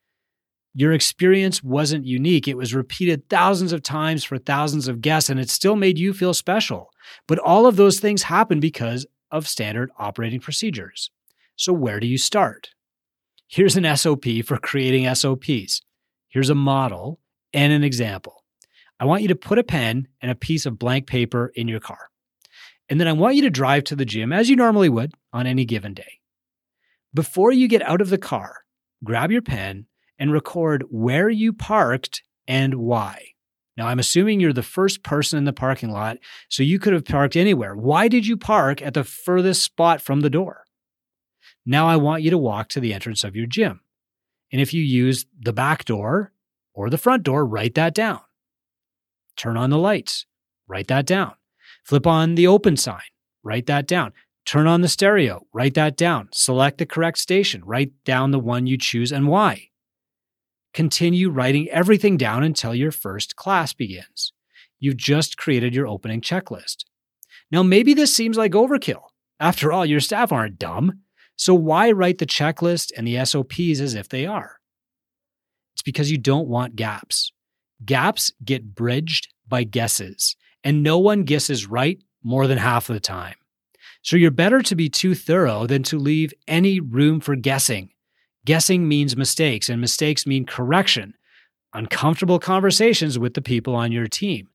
Your 0.76 0.93
experience 0.93 1.62
wasn't 1.62 2.04
unique. 2.04 2.49
It 2.49 2.57
was 2.57 2.75
repeated 2.75 3.28
thousands 3.28 3.73
of 3.73 3.83
times 3.83 4.25
for 4.25 4.38
thousands 4.38 4.88
of 4.88 5.00
guests, 5.00 5.31
and 5.31 5.38
it 5.38 5.49
still 5.49 5.76
made 5.76 5.99
you 5.99 6.12
feel 6.12 6.35
special. 6.35 6.90
But 7.28 7.38
all 7.38 7.66
of 7.66 7.76
those 7.76 8.00
things 8.00 8.25
happened 8.25 8.61
because 8.61 9.07
of 9.31 9.47
standard 9.47 9.90
operating 9.99 10.40
procedures. 10.40 11.11
So, 11.54 11.73
where 11.73 12.00
do 12.00 12.09
you 12.09 12.19
start? 12.19 12.71
Here's 13.47 13.76
an 13.76 13.97
SOP 13.97 14.25
for 14.45 14.57
creating 14.57 15.12
SOPs. 15.14 15.83
Here's 16.28 16.50
a 16.50 16.57
model 16.57 17.21
and 17.52 17.73
an 17.73 17.85
example. 17.85 18.43
I 18.99 19.04
want 19.04 19.23
you 19.23 19.28
to 19.28 19.37
put 19.37 19.61
a 19.61 19.64
pen 19.64 20.09
and 20.21 20.31
a 20.31 20.37
piece 20.37 20.66
of 20.66 20.78
blank 20.78 21.07
paper 21.07 21.52
in 21.54 21.69
your 21.69 21.81
car. 21.81 22.11
And 22.88 23.00
then 23.00 23.07
I 23.07 23.12
want 23.12 23.37
you 23.37 23.43
to 23.43 23.50
drive 23.50 23.85
to 23.85 23.97
the 23.97 24.04
gym 24.04 24.33
as 24.33 24.50
you 24.50 24.57
normally 24.57 24.88
would 24.88 25.12
on 25.33 25.47
any 25.47 25.64
given 25.64 25.95
day. 25.95 26.21
Before 27.12 27.52
you 27.52 27.69
get 27.69 27.83
out 27.83 28.00
of 28.00 28.11
the 28.11 28.19
car, 28.19 28.64
grab 29.04 29.31
your 29.31 29.43
pen 29.43 29.87
and 30.18 30.33
record 30.33 30.85
where 30.90 31.28
you 31.28 31.52
parked 31.52 32.23
and 32.47 32.75
why. 32.75 33.28
Now, 33.76 33.88
I'm 33.88 33.99
assuming 33.99 34.38
you're 34.38 34.52
the 34.52 34.62
first 34.62 35.02
person 35.02 35.38
in 35.38 35.44
the 35.44 35.52
parking 35.52 35.90
lot, 35.90 36.18
so 36.49 36.62
you 36.62 36.78
could 36.78 36.92
have 36.92 37.04
parked 37.04 37.35
anywhere. 37.35 37.75
Why 37.75 38.06
did 38.06 38.26
you 38.26 38.37
park 38.37 38.80
at 38.80 38.94
the 38.94 39.02
furthest 39.02 39.62
spot 39.62 40.00
from 40.00 40.21
the 40.21 40.30
door? 40.30 40.64
Now 41.66 41.88
I 41.88 41.97
want 41.97 42.23
you 42.23 42.30
to 42.30 42.38
walk 42.38 42.68
to 42.71 42.80
the 42.80 42.94
entrance 42.94 43.25
of 43.25 43.35
your 43.35 43.47
gym. 43.47 43.80
And 44.52 44.61
if 44.61 44.73
you 44.73 44.83
use 44.83 45.26
the 45.40 45.52
back 45.52 45.85
door 45.85 46.33
or 46.75 46.90
the 46.90 46.99
front 46.99 47.23
door, 47.23 47.44
write 47.44 47.75
that 47.75 47.94
down. 47.94 48.21
Turn 49.37 49.56
on 49.56 49.71
the 49.71 49.78
lights, 49.78 50.26
write 50.68 50.88
that 50.88 51.06
down. 51.06 51.35
Flip 51.85 52.06
on 52.06 52.35
the 52.35 52.47
open 52.47 52.76
sign, 52.76 53.02
write 53.42 53.66
that 53.66 53.87
down. 53.87 54.12
Turn 54.44 54.66
on 54.66 54.83
the 54.83 54.88
stereo, 54.88 55.47
write 55.52 55.75
that 55.75 55.97
down. 55.97 56.28
Select 56.33 56.78
the 56.78 56.87
correct 56.87 57.18
station, 57.18 57.62
write 57.64 57.92
down 58.04 58.30
the 58.30 58.38
one 58.38 58.66
you 58.66 58.76
choose 58.76 59.11
and 59.11 59.26
why. 59.26 59.71
Continue 60.75 61.31
writing 61.31 61.69
everything 61.71 62.16
down 62.16 62.43
until 62.43 62.75
your 62.75 62.90
first 62.90 63.37
class 63.37 63.73
begins. 63.73 64.33
You've 64.81 64.97
just 64.97 65.38
created 65.38 65.73
your 65.73 65.87
opening 65.87 66.21
checklist. 66.21 66.85
Now, 67.50 67.62
maybe 67.62 67.95
this 67.95 68.14
seems 68.14 68.37
like 68.37 68.52
overkill. 68.52 69.02
After 69.38 69.73
all, 69.73 69.87
your 69.87 70.00
staff 70.00 70.33
aren't 70.33 70.59
dumb. 70.59 71.00
So 71.37 71.54
why 71.54 71.93
write 71.93 72.19
the 72.19 72.26
checklist 72.26 72.90
and 72.97 73.07
the 73.07 73.25
SOPs 73.25 73.81
as 73.81 73.95
if 73.95 74.09
they 74.09 74.26
are? 74.26 74.59
It's 75.75 75.83
because 75.83 76.11
you 76.11 76.19
don't 76.19 76.49
want 76.49 76.76
gaps. 76.76 77.33
Gaps 77.85 78.33
get 78.45 78.75
bridged 78.75 79.33
by 79.47 79.62
guesses, 79.62 80.37
and 80.64 80.83
no 80.83 80.99
one 80.99 81.23
guesses 81.23 81.66
right 81.66 82.02
more 82.23 82.49
than 82.49 82.59
half 82.59 82.88
of 82.88 82.95
the 82.95 83.00
time. 83.00 83.37
So 84.02 84.16
you're 84.16 84.31
better 84.31 84.61
to 84.62 84.75
be 84.75 84.88
too 84.88 85.14
thorough 85.14 85.66
than 85.66 85.85
to 85.85 85.99
leave 85.99 86.35
any 86.49 86.81
room 86.81 87.21
for 87.21 87.37
guessing. 87.37 87.90
Guessing 88.46 88.86
means 88.86 89.16
mistakes, 89.16 89.70
and 89.70 89.80
mistakes 89.80 90.26
mean 90.26 90.44
correction, 90.44 91.14
uncomfortable 91.72 92.38
conversations 92.38 93.18
with 93.18 93.34
the 93.34 93.40
people 93.40 93.74
on 93.74 93.90
your 93.90 94.06
team. 94.06 94.48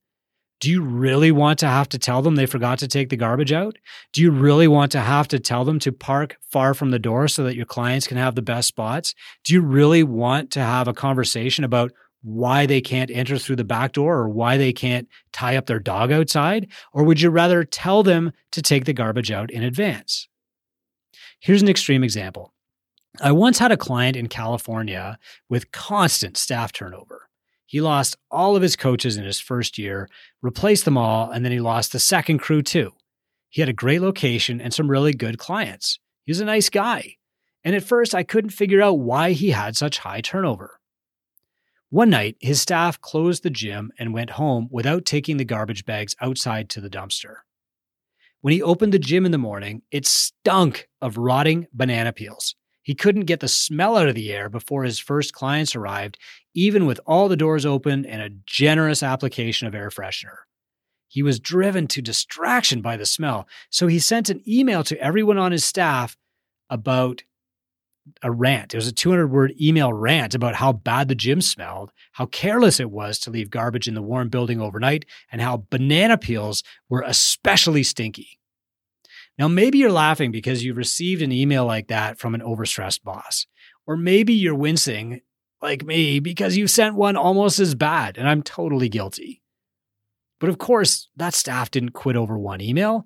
Do 0.60 0.69
you 0.69 0.81
really 0.84 1.31
want 1.31 1.58
to 1.60 1.67
have 1.67 1.89
to 1.89 1.98
tell 1.98 2.22
them 2.22 2.36
they 2.36 2.46
forgot 2.46 2.79
to 2.79 2.88
take 2.88 3.10
the 3.10 3.15
garbage 3.15 3.51
out? 3.51 3.77
Do 4.12 4.22
you 4.22 4.29
really 4.29 4.67
want 4.67 4.91
to 4.91 5.00
have 5.00 5.27
to 5.29 5.39
tell 5.39 5.63
them 5.63 5.79
to 5.79 5.91
park 5.91 6.38
far 6.51 6.74
from 6.74 6.91
the 6.91 7.00
door 7.00 7.27
so 7.27 7.46
that 7.46 7.55
your 7.55 7.65
clients 7.65 8.05
can 8.05 8.17
have 8.17 8.36
the 8.36 8.41
best 8.41 8.67
spots? 8.67 9.15
Do 9.46 9.53
you 9.53 9.62
really 9.62 10.03
want 10.03 10.51
to 10.51 10.60
have 10.60 10.88
a 10.88 10.93
conversation 10.93 11.63
about 11.63 11.91
why 12.22 12.65
they 12.65 12.81
can't 12.81 13.10
enter 13.10 13.38
through 13.38 13.55
the 13.55 13.63
back 13.63 13.93
door 13.93 14.17
or 14.17 14.29
why 14.29 14.58
they 14.58 14.74
can't 14.74 15.08
tie 15.31 15.55
up 15.55 15.65
their 15.65 15.79
dog 15.79 16.12
outside? 16.12 16.67
Or 16.91 17.03
would 17.03 17.22
you 17.22 17.29
rather 17.29 17.63
tell 17.63 18.03
them 18.03 18.34
to 18.51 18.62
take 18.62 18.84
the 18.84 18.93
garbage 18.93 19.31
out 19.31 19.50
in 19.50 19.63
advance? 19.63 20.27
Here's 21.39 21.62
an 21.62 21.69
extreme 21.69 22.03
example. 22.03 22.53
I 23.22 23.32
once 23.32 23.60
had 23.60 23.72
a 23.72 23.78
client 23.78 24.16
in 24.16 24.28
California 24.28 25.18
with 25.50 25.72
constant 25.72 26.38
staff 26.38 26.72
turnover. 26.72 27.30
He 27.66 27.82
lost 27.82 28.16
all 28.32 28.56
of 28.56 28.62
his 28.62 28.75
coaches 28.75 29.18
in 29.18 29.25
his 29.25 29.39
first 29.39 29.78
year, 29.78 30.10
replaced 30.42 30.86
them 30.86 30.98
all, 30.98 31.30
and 31.30 31.44
then 31.44 31.51
he 31.51 31.60
lost 31.60 31.92
the 31.92 32.00
second 32.00 32.39
crew 32.39 32.62
too. 32.62 32.92
He 33.50 33.62
had 33.62 33.70
a 33.70 33.74
great 33.74 34.01
location 34.01 34.62
and 34.62 34.74
some 34.74 34.89
really 34.89 35.13
good 35.13 35.38
clients. 35.38 36.00
He 36.25 36.32
was 36.32 36.39
a 36.39 36.46
nice 36.46 36.70
guy. 36.70 37.16
And 37.63 37.75
at 37.75 37.84
first, 37.84 38.16
I 38.16 38.24
couldn't 38.24 38.51
figure 38.51 38.82
out 38.82 39.00
why 39.00 39.32
he 39.32 39.50
had 39.50 39.75
such 39.75 40.00
high 40.00 40.22
turnover. 40.22 40.80
One 41.89 42.12
night, 42.12 42.38
his 42.39 42.62
staff 42.62 43.01
closed 43.01 43.44
the 43.44 43.50
gym 43.50 43.92
and 43.98 44.13
went 44.13 44.32
home 44.32 44.68
without 44.72 45.06
taking 45.06 45.38
the 45.38 45.46
garbage 45.46 45.86
bags 45.86 46.16
outside 46.22 46.70
to 46.70 46.82
the 46.82 46.89
dumpster. 46.89 47.38
When 48.42 48.54
he 48.54 48.62
opened 48.62 48.94
the 48.94 49.00
gym 49.00 49.25
in 49.25 49.32
the 49.32 49.38
morning, 49.38 49.82
it 49.92 50.06
stunk 50.06 50.88
of 51.01 51.18
rotting 51.18 51.68
banana 51.74 52.13
peels. 52.13 52.56
He 52.89 52.96
couldn't 52.96 53.25
get 53.25 53.39
the 53.39 53.48
smell 53.48 53.98
out 53.98 54.08
of 54.08 54.15
the 54.15 54.34
air 54.34 54.50
before 54.50 54.84
his 54.84 54.98
first 54.98 55.31
clients 55.31 55.75
arrived, 55.75 56.17
even 56.55 56.88
with 56.88 57.00
all 57.05 57.29
the 57.29 57.38
doors 57.38 57.63
open 57.63 58.03
and 58.03 58.19
a 58.19 58.36
generous 58.48 59.03
application 59.03 59.67
of 59.67 59.75
air 59.75 59.91
freshener. 59.91 60.38
He 61.08 61.22
was 61.22 61.39
driven 61.39 61.86
to 61.86 62.01
distraction 62.01 62.81
by 62.81 62.98
the 62.98 63.05
smell, 63.05 63.48
so 63.69 63.86
he 63.86 64.00
sent 64.00 64.31
an 64.31 64.41
email 64.48 64.84
to 64.86 65.00
everyone 65.00 65.38
on 65.38 65.51
his 65.51 65.63
staff 65.63 66.17
about 66.67 67.22
a 68.24 68.31
rant. 68.31 68.74
It 68.74 68.77
was 68.77 68.88
a 68.88 68.91
200 68.91 69.27
word 69.27 69.53
email 69.62 69.93
rant 69.93 70.34
about 70.34 70.55
how 70.55 70.74
bad 70.74 71.10
the 71.10 71.13
gym 71.13 71.41
smelled, 71.41 71.91
how 72.13 72.25
careless 72.25 72.79
it 72.79 72.89
was 72.89 73.19
to 73.19 73.29
leave 73.29 73.51
garbage 73.51 73.88
in 73.88 73.93
the 73.93 74.01
warm 74.01 74.29
building 74.29 74.60
overnight, 74.60 75.05
and 75.31 75.41
how 75.41 75.67
banana 75.69 76.17
peels 76.17 76.63
were 76.89 77.03
especially 77.05 77.84
stinky. 77.84 78.38
Now, 79.39 79.48
maybe 79.48 79.77
you're 79.77 79.91
laughing 79.91 80.31
because 80.31 80.65
you 80.65 80.74
received 80.74 81.22
an 81.22 81.31
email 81.31 81.65
like 81.65 81.88
that 81.88 82.19
from 82.19 82.36
an 82.36 82.41
overstressed 82.41 83.03
boss. 83.03 83.48
Or 83.88 83.96
maybe 83.96 84.34
you're 84.34 84.53
wincing, 84.53 85.22
like 85.62 85.86
me, 85.86 86.19
because 86.19 86.58
you 86.58 86.67
sent 86.67 86.96
one 86.96 87.15
almost 87.15 87.58
as 87.58 87.74
bad, 87.74 88.17
and 88.17 88.27
I'm 88.27 88.43
totally 88.43 88.89
guilty. 88.89 89.41
But 90.41 90.50
of 90.50 90.58
course, 90.58 91.08
that 91.15 91.34
staff 91.34 91.72
didn't 91.72 91.91
quit 91.91 92.17
over 92.17 92.38
one 92.38 92.60
email. 92.60 93.05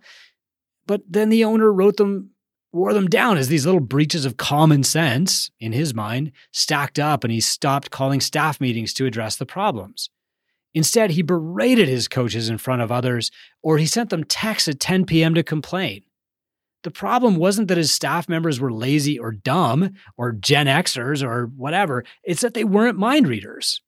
But 0.88 1.04
then 1.08 1.30
the 1.30 1.44
owner 1.44 1.72
wrote 1.72 1.98
them, 1.98 2.32
wore 2.72 2.94
them 2.94 3.08
down 3.08 3.38
as 3.38 3.48
these 3.48 3.68
little 3.68 3.80
breaches 3.80 4.26
of 4.26 4.36
common 4.36 4.84
sense, 4.84 5.52
in 5.60 5.72
his 5.72 5.94
mind, 5.94 6.32
stacked 6.52 6.98
up, 6.98 7.24
and 7.24 7.32
he 7.32 7.42
stopped 7.42 7.92
calling 7.92 8.20
staff 8.20 8.60
meetings 8.60 8.92
to 8.96 9.06
address 9.06 9.36
the 9.36 9.46
problems. 9.46 10.10
Instead, 10.74 11.12
he 11.12 11.22
berated 11.22 11.88
his 11.88 12.08
coaches 12.08 12.50
in 12.50 12.58
front 12.58 12.82
of 12.82 12.92
others, 12.92 13.30
or 13.62 13.78
he 13.78 13.86
sent 13.86 14.10
them 14.10 14.24
texts 14.24 14.68
at 14.68 14.80
10 14.80 15.06
p.m. 15.06 15.36
to 15.36 15.44
complain. 15.44 16.04
The 16.84 16.92
problem 16.92 17.38
wasn't 17.38 17.70
that 17.70 17.78
his 17.78 17.92
staff 17.92 18.28
members 18.28 18.60
were 18.60 18.72
lazy 18.72 19.18
or 19.18 19.32
dumb 19.32 19.94
or 20.18 20.34
Gen 20.34 20.68
Xers 20.68 21.24
or 21.24 21.46
whatever. 21.46 22.04
It's 22.24 22.42
that 22.42 22.54
they 22.54 22.66
weren't 22.66 22.98
mind 22.98 23.28
readers. 23.28 23.82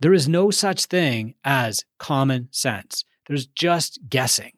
There 0.00 0.12
is 0.12 0.28
no 0.28 0.50
such 0.50 0.84
thing 0.84 1.34
as 1.44 1.84
common 1.98 2.48
sense. 2.50 3.04
There's 3.26 3.46
just 3.46 3.98
guessing. 4.08 4.52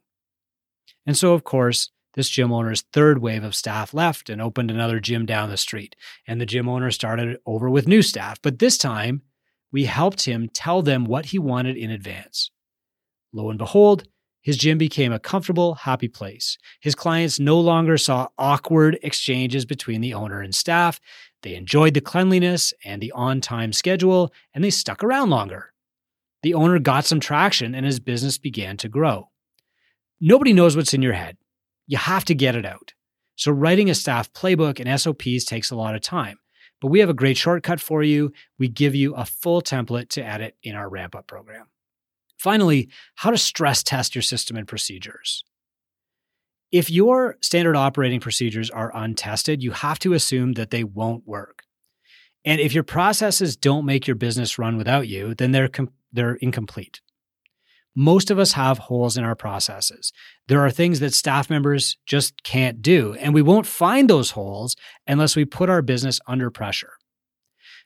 And 1.06 1.16
so, 1.16 1.32
of 1.32 1.44
course, 1.44 1.90
this 2.14 2.28
gym 2.28 2.52
owner's 2.52 2.82
third 2.92 3.18
wave 3.18 3.44
of 3.44 3.54
staff 3.54 3.94
left 3.94 4.28
and 4.28 4.42
opened 4.42 4.72
another 4.72 4.98
gym 4.98 5.24
down 5.24 5.48
the 5.48 5.56
street. 5.56 5.94
And 6.26 6.40
the 6.40 6.46
gym 6.46 6.68
owner 6.68 6.90
started 6.90 7.38
over 7.46 7.70
with 7.70 7.86
new 7.86 8.02
staff. 8.02 8.42
But 8.42 8.58
this 8.58 8.76
time, 8.76 9.22
we 9.70 9.84
helped 9.84 10.24
him 10.24 10.48
tell 10.52 10.82
them 10.82 11.04
what 11.04 11.26
he 11.26 11.38
wanted 11.38 11.76
in 11.76 11.90
advance. 11.90 12.50
Lo 13.32 13.50
and 13.50 13.58
behold, 13.58 14.08
his 14.48 14.56
gym 14.56 14.78
became 14.78 15.12
a 15.12 15.18
comfortable, 15.18 15.74
happy 15.74 16.08
place. 16.08 16.56
His 16.80 16.94
clients 16.94 17.38
no 17.38 17.60
longer 17.60 17.98
saw 17.98 18.28
awkward 18.38 18.98
exchanges 19.02 19.66
between 19.66 20.00
the 20.00 20.14
owner 20.14 20.40
and 20.40 20.54
staff. 20.54 21.00
They 21.42 21.54
enjoyed 21.54 21.92
the 21.92 22.00
cleanliness 22.00 22.72
and 22.82 23.02
the 23.02 23.12
on 23.12 23.42
time 23.42 23.74
schedule, 23.74 24.32
and 24.54 24.64
they 24.64 24.70
stuck 24.70 25.04
around 25.04 25.28
longer. 25.28 25.74
The 26.42 26.54
owner 26.54 26.78
got 26.78 27.04
some 27.04 27.20
traction 27.20 27.74
and 27.74 27.84
his 27.84 28.00
business 28.00 28.38
began 28.38 28.78
to 28.78 28.88
grow. 28.88 29.28
Nobody 30.18 30.54
knows 30.54 30.78
what's 30.78 30.94
in 30.94 31.02
your 31.02 31.12
head. 31.12 31.36
You 31.86 31.98
have 31.98 32.24
to 32.24 32.34
get 32.34 32.56
it 32.56 32.64
out. 32.64 32.94
So, 33.36 33.52
writing 33.52 33.90
a 33.90 33.94
staff 33.94 34.32
playbook 34.32 34.80
and 34.80 34.98
SOPs 34.98 35.44
takes 35.44 35.70
a 35.70 35.76
lot 35.76 35.94
of 35.94 36.00
time. 36.00 36.38
but 36.80 36.88
we 36.88 37.00
have 37.00 37.10
a 37.10 37.20
great 37.22 37.36
shortcut 37.36 37.80
for 37.80 38.02
you. 38.02 38.32
We 38.58 38.68
give 38.68 38.94
you 38.94 39.14
a 39.14 39.26
full 39.26 39.60
template 39.60 40.08
to 40.10 40.24
edit 40.24 40.56
in 40.62 40.74
our 40.74 40.88
ramp 40.88 41.14
up 41.14 41.26
program. 41.26 41.66
Finally, 42.38 42.88
how 43.16 43.30
to 43.30 43.38
stress 43.38 43.82
test 43.82 44.14
your 44.14 44.22
system 44.22 44.56
and 44.56 44.66
procedures. 44.66 45.44
If 46.70 46.90
your 46.90 47.36
standard 47.40 47.76
operating 47.76 48.20
procedures 48.20 48.70
are 48.70 48.94
untested, 48.94 49.62
you 49.62 49.70
have 49.72 49.98
to 50.00 50.12
assume 50.12 50.52
that 50.52 50.70
they 50.70 50.84
won't 50.84 51.26
work. 51.26 51.64
And 52.44 52.60
if 52.60 52.74
your 52.74 52.84
processes 52.84 53.56
don't 53.56 53.86
make 53.86 54.06
your 54.06 54.16
business 54.16 54.58
run 54.58 54.76
without 54.76 55.08
you, 55.08 55.34
then 55.34 55.52
they're 55.52 55.68
com- 55.68 55.92
they're 56.12 56.36
incomplete. 56.36 57.00
Most 57.94 58.30
of 58.30 58.38
us 58.38 58.52
have 58.52 58.78
holes 58.78 59.16
in 59.16 59.24
our 59.24 59.34
processes. 59.34 60.12
There 60.46 60.60
are 60.60 60.70
things 60.70 61.00
that 61.00 61.14
staff 61.14 61.50
members 61.50 61.96
just 62.06 62.44
can't 62.44 62.80
do, 62.80 63.14
and 63.14 63.34
we 63.34 63.42
won't 63.42 63.66
find 63.66 64.08
those 64.08 64.30
holes 64.30 64.76
unless 65.06 65.34
we 65.34 65.44
put 65.44 65.68
our 65.68 65.82
business 65.82 66.20
under 66.28 66.50
pressure. 66.50 66.92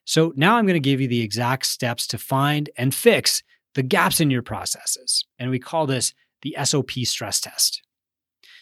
So 0.04 0.32
now 0.36 0.56
I'm 0.56 0.66
going 0.66 0.74
to 0.74 0.80
give 0.80 1.00
you 1.00 1.08
the 1.08 1.22
exact 1.22 1.66
steps 1.66 2.06
to 2.08 2.18
find 2.18 2.68
and 2.76 2.94
fix 2.94 3.42
the 3.74 3.82
gaps 3.82 4.20
in 4.20 4.30
your 4.30 4.42
processes. 4.42 5.24
And 5.38 5.50
we 5.50 5.58
call 5.58 5.86
this 5.86 6.14
the 6.42 6.56
SOP 6.62 6.90
stress 7.04 7.40
test. 7.40 7.82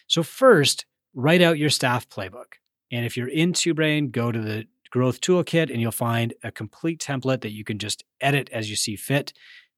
So, 0.07 0.23
first, 0.23 0.85
write 1.13 1.41
out 1.41 1.57
your 1.57 1.69
staff 1.69 2.07
playbook. 2.09 2.53
And 2.91 3.05
if 3.05 3.15
you're 3.15 3.27
in 3.27 3.53
TwoBrain, 3.53 4.11
go 4.11 4.31
to 4.31 4.39
the 4.39 4.65
growth 4.91 5.21
toolkit 5.21 5.71
and 5.71 5.81
you'll 5.81 5.91
find 5.91 6.33
a 6.43 6.51
complete 6.51 6.99
template 6.99 7.41
that 7.41 7.53
you 7.53 7.63
can 7.63 7.79
just 7.79 8.03
edit 8.19 8.49
as 8.51 8.69
you 8.69 8.75
see 8.75 8.95
fit, 8.95 9.33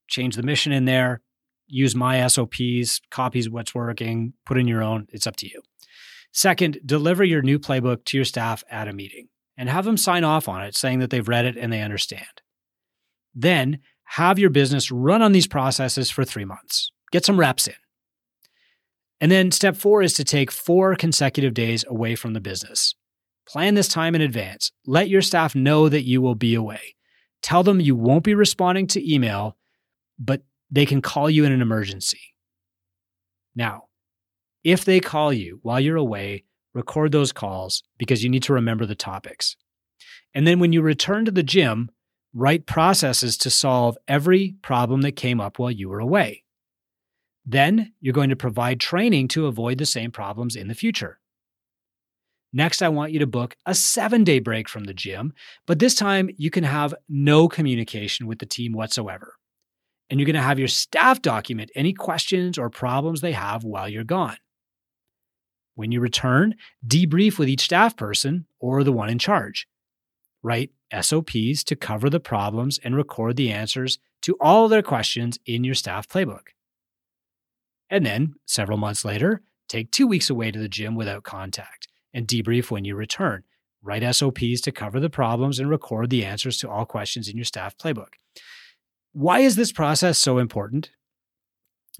change 0.08 0.36
the 0.36 0.42
mission 0.42 0.72
in 0.72 0.84
there, 0.84 1.22
use 1.66 1.94
my 1.94 2.26
SOPs, 2.26 3.00
copies 3.10 3.48
what's 3.48 3.74
working, 3.74 4.34
put 4.44 4.58
in 4.58 4.68
your 4.68 4.82
own. 4.82 5.06
It's 5.12 5.26
up 5.26 5.36
to 5.36 5.46
you. 5.46 5.62
Second, 6.32 6.80
deliver 6.84 7.22
your 7.22 7.42
new 7.42 7.60
playbook 7.60 8.04
to 8.06 8.18
your 8.18 8.24
staff 8.24 8.64
at 8.68 8.88
a 8.88 8.92
meeting 8.92 9.28
and 9.56 9.68
have 9.68 9.84
them 9.84 9.96
sign 9.96 10.24
off 10.24 10.48
on 10.48 10.62
it 10.62 10.76
saying 10.76 10.98
that 10.98 11.10
they've 11.10 11.28
read 11.28 11.44
it 11.44 11.56
and 11.56 11.72
they 11.72 11.80
understand. 11.80 12.42
Then 13.34 13.78
have 14.04 14.38
your 14.38 14.50
business 14.50 14.90
run 14.90 15.22
on 15.22 15.32
these 15.32 15.46
processes 15.46 16.10
for 16.10 16.24
three 16.24 16.44
months. 16.44 16.90
Get 17.10 17.24
some 17.24 17.38
reps 17.38 17.66
in. 17.66 17.74
And 19.20 19.30
then 19.30 19.50
step 19.50 19.76
four 19.76 20.02
is 20.02 20.12
to 20.14 20.24
take 20.24 20.50
four 20.50 20.94
consecutive 20.96 21.54
days 21.54 21.84
away 21.88 22.14
from 22.14 22.34
the 22.34 22.40
business. 22.40 22.94
Plan 23.46 23.74
this 23.74 23.88
time 23.88 24.14
in 24.14 24.20
advance. 24.20 24.72
Let 24.86 25.08
your 25.08 25.22
staff 25.22 25.54
know 25.54 25.88
that 25.88 26.04
you 26.04 26.20
will 26.20 26.34
be 26.34 26.54
away. 26.54 26.94
Tell 27.42 27.62
them 27.62 27.80
you 27.80 27.94
won't 27.94 28.24
be 28.24 28.34
responding 28.34 28.86
to 28.88 29.12
email, 29.12 29.56
but 30.18 30.42
they 30.70 30.86
can 30.86 31.02
call 31.02 31.28
you 31.28 31.44
in 31.44 31.52
an 31.52 31.62
emergency. 31.62 32.20
Now, 33.54 33.84
if 34.64 34.84
they 34.84 34.98
call 34.98 35.32
you 35.32 35.60
while 35.62 35.78
you're 35.78 35.96
away, 35.96 36.44
record 36.72 37.12
those 37.12 37.32
calls 37.32 37.82
because 37.98 38.24
you 38.24 38.30
need 38.30 38.42
to 38.44 38.54
remember 38.54 38.86
the 38.86 38.94
topics. 38.94 39.56
And 40.34 40.46
then 40.46 40.58
when 40.58 40.72
you 40.72 40.82
return 40.82 41.24
to 41.26 41.30
the 41.30 41.42
gym, 41.42 41.90
write 42.34 42.66
processes 42.66 43.36
to 43.38 43.50
solve 43.50 43.96
every 44.08 44.56
problem 44.60 45.02
that 45.02 45.16
came 45.16 45.40
up 45.40 45.58
while 45.58 45.70
you 45.70 45.88
were 45.88 46.00
away. 46.00 46.42
Then 47.46 47.92
you're 48.00 48.12
going 48.12 48.30
to 48.30 48.36
provide 48.36 48.80
training 48.80 49.28
to 49.28 49.46
avoid 49.46 49.78
the 49.78 49.86
same 49.86 50.10
problems 50.10 50.56
in 50.56 50.68
the 50.68 50.74
future. 50.74 51.20
Next, 52.52 52.82
I 52.82 52.88
want 52.88 53.12
you 53.12 53.18
to 53.18 53.26
book 53.26 53.56
a 53.66 53.74
seven 53.74 54.24
day 54.24 54.38
break 54.38 54.68
from 54.68 54.84
the 54.84 54.94
gym, 54.94 55.32
but 55.66 55.78
this 55.78 55.94
time 55.94 56.30
you 56.36 56.50
can 56.50 56.64
have 56.64 56.94
no 57.08 57.48
communication 57.48 58.26
with 58.26 58.38
the 58.38 58.46
team 58.46 58.72
whatsoever. 58.72 59.34
And 60.08 60.20
you're 60.20 60.26
going 60.26 60.34
to 60.36 60.42
have 60.42 60.58
your 60.58 60.68
staff 60.68 61.22
document 61.22 61.70
any 61.74 61.92
questions 61.92 62.58
or 62.58 62.70
problems 62.70 63.20
they 63.20 63.32
have 63.32 63.64
while 63.64 63.88
you're 63.88 64.04
gone. 64.04 64.36
When 65.74 65.90
you 65.90 66.00
return, 66.00 66.54
debrief 66.86 67.38
with 67.38 67.48
each 67.48 67.62
staff 67.62 67.96
person 67.96 68.46
or 68.60 68.84
the 68.84 68.92
one 68.92 69.10
in 69.10 69.18
charge. 69.18 69.66
Write 70.44 70.72
SOPs 70.92 71.64
to 71.64 71.74
cover 71.74 72.10
the 72.10 72.20
problems 72.20 72.78
and 72.84 72.94
record 72.94 73.36
the 73.36 73.50
answers 73.50 73.98
to 74.22 74.36
all 74.40 74.68
their 74.68 74.82
questions 74.82 75.38
in 75.46 75.64
your 75.64 75.74
staff 75.74 76.06
playbook. 76.06 76.48
And 77.88 78.04
then, 78.04 78.34
several 78.44 78.76
months 78.76 79.06
later, 79.06 79.40
take 79.68 79.90
two 79.90 80.06
weeks 80.06 80.28
away 80.28 80.50
to 80.50 80.58
the 80.58 80.68
gym 80.68 80.96
without 80.96 81.22
contact 81.22 81.88
and 82.12 82.28
debrief 82.28 82.70
when 82.70 82.84
you 82.84 82.94
return. 82.94 83.42
Write 83.82 84.14
SOPs 84.14 84.60
to 84.60 84.70
cover 84.70 85.00
the 85.00 85.08
problems 85.08 85.58
and 85.58 85.70
record 85.70 86.10
the 86.10 86.26
answers 86.26 86.58
to 86.58 86.68
all 86.68 86.84
questions 86.84 87.26
in 87.26 87.36
your 87.36 87.44
staff 87.46 87.76
playbook. 87.78 88.14
Why 89.12 89.40
is 89.40 89.56
this 89.56 89.72
process 89.72 90.18
so 90.18 90.36
important? 90.36 90.90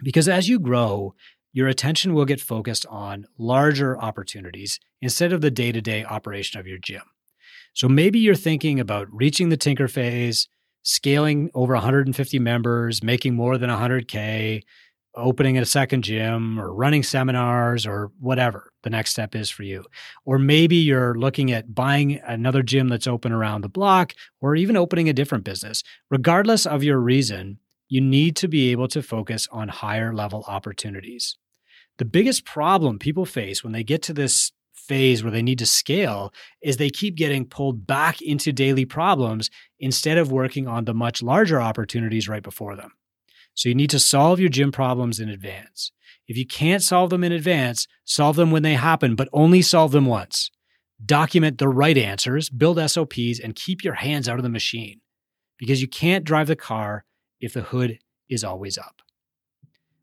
Because 0.02 0.28
as 0.28 0.50
you 0.50 0.58
grow, 0.58 1.14
your 1.54 1.68
attention 1.68 2.12
will 2.12 2.24
get 2.26 2.42
focused 2.42 2.84
on 2.90 3.26
larger 3.38 3.98
opportunities 3.98 4.80
instead 5.00 5.32
of 5.32 5.40
the 5.40 5.50
day 5.50 5.72
to 5.72 5.80
day 5.80 6.04
operation 6.04 6.60
of 6.60 6.66
your 6.66 6.78
gym. 6.78 7.02
So 7.74 7.88
maybe 7.88 8.20
you're 8.20 8.34
thinking 8.34 8.80
about 8.80 9.08
reaching 9.12 9.48
the 9.48 9.56
tinker 9.56 9.88
phase, 9.88 10.48
scaling 10.82 11.50
over 11.54 11.74
150 11.74 12.38
members, 12.38 13.02
making 13.02 13.34
more 13.34 13.58
than 13.58 13.68
100K, 13.68 14.62
opening 15.16 15.58
a 15.58 15.64
second 15.64 16.02
gym 16.02 16.58
or 16.58 16.74
running 16.74 17.02
seminars 17.02 17.86
or 17.86 18.10
whatever 18.18 18.72
the 18.82 18.90
next 18.90 19.10
step 19.10 19.34
is 19.34 19.50
for 19.50 19.62
you. 19.62 19.84
Or 20.24 20.38
maybe 20.38 20.76
you're 20.76 21.14
looking 21.14 21.52
at 21.52 21.74
buying 21.74 22.20
another 22.26 22.62
gym 22.62 22.88
that's 22.88 23.06
open 23.06 23.32
around 23.32 23.62
the 23.62 23.68
block 23.68 24.14
or 24.40 24.56
even 24.56 24.76
opening 24.76 25.08
a 25.08 25.12
different 25.12 25.44
business. 25.44 25.82
Regardless 26.10 26.66
of 26.66 26.82
your 26.82 26.98
reason, 26.98 27.58
you 27.88 28.00
need 28.00 28.36
to 28.36 28.48
be 28.48 28.70
able 28.72 28.88
to 28.88 29.02
focus 29.02 29.48
on 29.52 29.68
higher 29.68 30.12
level 30.14 30.44
opportunities. 30.48 31.36
The 31.98 32.04
biggest 32.04 32.44
problem 32.44 32.98
people 32.98 33.24
face 33.24 33.62
when 33.62 33.72
they 33.72 33.84
get 33.84 34.02
to 34.02 34.12
this 34.12 34.50
phase 34.86 35.22
where 35.22 35.30
they 35.30 35.42
need 35.42 35.58
to 35.58 35.66
scale 35.66 36.32
is 36.62 36.76
they 36.76 36.90
keep 36.90 37.14
getting 37.14 37.46
pulled 37.46 37.86
back 37.86 38.20
into 38.20 38.52
daily 38.52 38.84
problems 38.84 39.50
instead 39.78 40.18
of 40.18 40.32
working 40.32 40.68
on 40.68 40.84
the 40.84 40.94
much 40.94 41.22
larger 41.22 41.60
opportunities 41.60 42.28
right 42.28 42.42
before 42.42 42.76
them. 42.76 42.92
So 43.54 43.68
you 43.68 43.74
need 43.74 43.90
to 43.90 44.00
solve 44.00 44.40
your 44.40 44.48
gym 44.48 44.72
problems 44.72 45.20
in 45.20 45.28
advance. 45.28 45.92
If 46.26 46.36
you 46.36 46.46
can't 46.46 46.82
solve 46.82 47.10
them 47.10 47.24
in 47.24 47.32
advance, 47.32 47.86
solve 48.04 48.36
them 48.36 48.50
when 48.50 48.62
they 48.62 48.74
happen, 48.74 49.14
but 49.14 49.28
only 49.32 49.62
solve 49.62 49.92
them 49.92 50.06
once. 50.06 50.50
Document 51.04 51.58
the 51.58 51.68
right 51.68 51.98
answers, 51.98 52.48
build 52.48 52.78
SOPs, 52.90 53.40
and 53.42 53.54
keep 53.54 53.84
your 53.84 53.94
hands 53.94 54.28
out 54.28 54.38
of 54.38 54.42
the 54.42 54.48
machine 54.48 55.00
because 55.58 55.80
you 55.80 55.88
can't 55.88 56.24
drive 56.24 56.46
the 56.46 56.56
car 56.56 57.04
if 57.40 57.52
the 57.52 57.62
hood 57.62 57.98
is 58.28 58.42
always 58.42 58.78
up. 58.78 59.02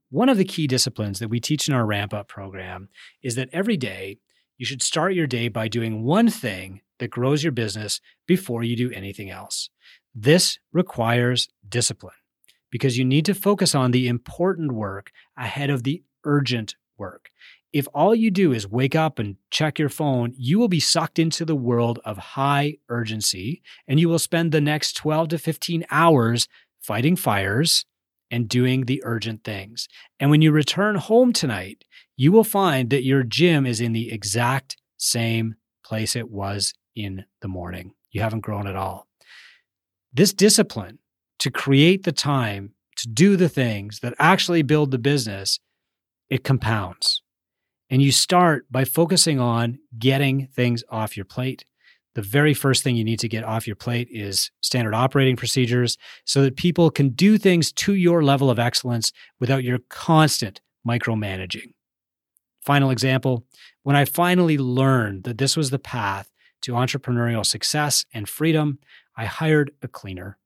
One 0.09 0.29
of 0.29 0.37
the 0.37 0.45
key 0.45 0.67
disciplines 0.67 1.19
that 1.19 1.29
we 1.29 1.39
teach 1.39 1.67
in 1.67 1.73
our 1.73 1.85
ramp 1.85 2.13
up 2.13 2.27
program 2.27 2.89
is 3.23 3.35
that 3.35 3.49
every 3.53 3.77
day 3.77 4.19
you 4.61 4.65
should 4.67 4.83
start 4.83 5.15
your 5.15 5.25
day 5.25 5.47
by 5.47 5.67
doing 5.67 6.03
one 6.03 6.29
thing 6.29 6.81
that 6.99 7.09
grows 7.09 7.41
your 7.43 7.51
business 7.51 7.99
before 8.27 8.61
you 8.61 8.75
do 8.75 8.91
anything 8.91 9.27
else. 9.27 9.71
This 10.13 10.59
requires 10.71 11.49
discipline 11.67 12.13
because 12.69 12.95
you 12.95 13.03
need 13.03 13.25
to 13.25 13.33
focus 13.33 13.73
on 13.73 13.89
the 13.89 14.07
important 14.07 14.73
work 14.73 15.11
ahead 15.35 15.71
of 15.71 15.81
the 15.81 16.03
urgent 16.25 16.75
work. 16.95 17.31
If 17.73 17.87
all 17.91 18.13
you 18.13 18.29
do 18.29 18.53
is 18.53 18.67
wake 18.67 18.93
up 18.93 19.17
and 19.17 19.37
check 19.49 19.79
your 19.79 19.89
phone, 19.89 20.31
you 20.37 20.59
will 20.59 20.67
be 20.67 20.79
sucked 20.79 21.17
into 21.17 21.43
the 21.43 21.55
world 21.55 21.97
of 22.05 22.19
high 22.19 22.77
urgency 22.87 23.63
and 23.87 23.99
you 23.99 24.09
will 24.09 24.19
spend 24.19 24.51
the 24.51 24.61
next 24.61 24.93
12 24.93 25.29
to 25.29 25.37
15 25.39 25.87
hours 25.89 26.47
fighting 26.79 27.15
fires 27.15 27.87
and 28.31 28.49
doing 28.49 28.85
the 28.85 29.01
urgent 29.05 29.43
things. 29.43 29.87
And 30.19 30.31
when 30.31 30.41
you 30.41 30.51
return 30.51 30.95
home 30.95 31.33
tonight, 31.33 31.83
you 32.15 32.31
will 32.31 32.45
find 32.45 32.89
that 32.89 33.03
your 33.03 33.23
gym 33.23 33.65
is 33.65 33.81
in 33.81 33.91
the 33.91 34.11
exact 34.11 34.77
same 34.97 35.55
place 35.83 36.15
it 36.15 36.31
was 36.31 36.73
in 36.95 37.25
the 37.41 37.47
morning. 37.47 37.93
You 38.11 38.21
haven't 38.21 38.41
grown 38.41 38.67
at 38.67 38.75
all. 38.75 39.07
This 40.13 40.33
discipline 40.33 40.99
to 41.39 41.51
create 41.51 42.03
the 42.03 42.11
time 42.11 42.73
to 42.97 43.09
do 43.09 43.35
the 43.35 43.49
things 43.49 43.99
that 43.99 44.13
actually 44.19 44.61
build 44.61 44.91
the 44.91 44.97
business, 44.97 45.59
it 46.29 46.43
compounds. 46.43 47.21
And 47.89 48.01
you 48.01 48.11
start 48.11 48.65
by 48.71 48.85
focusing 48.85 49.39
on 49.39 49.79
getting 49.97 50.47
things 50.47 50.83
off 50.89 51.17
your 51.17 51.25
plate. 51.25 51.65
The 52.15 52.21
very 52.21 52.53
first 52.53 52.83
thing 52.83 52.95
you 52.95 53.03
need 53.03 53.19
to 53.19 53.29
get 53.29 53.43
off 53.43 53.67
your 53.67 53.75
plate 53.75 54.09
is 54.11 54.51
standard 54.61 54.93
operating 54.93 55.37
procedures 55.37 55.97
so 56.25 56.41
that 56.41 56.57
people 56.57 56.91
can 56.91 57.09
do 57.09 57.37
things 57.37 57.71
to 57.73 57.93
your 57.93 58.21
level 58.23 58.49
of 58.49 58.59
excellence 58.59 59.11
without 59.39 59.63
your 59.63 59.79
constant 59.89 60.59
micromanaging. 60.87 61.73
Final 62.61 62.91
example 62.91 63.45
when 63.83 63.95
I 63.95 64.05
finally 64.05 64.57
learned 64.57 65.23
that 65.23 65.37
this 65.37 65.57
was 65.57 65.69
the 65.69 65.79
path 65.79 66.29
to 66.61 66.73
entrepreneurial 66.73 67.45
success 67.45 68.05
and 68.13 68.29
freedom, 68.29 68.77
I 69.17 69.25
hired 69.25 69.71
a 69.81 69.87
cleaner 69.87 70.37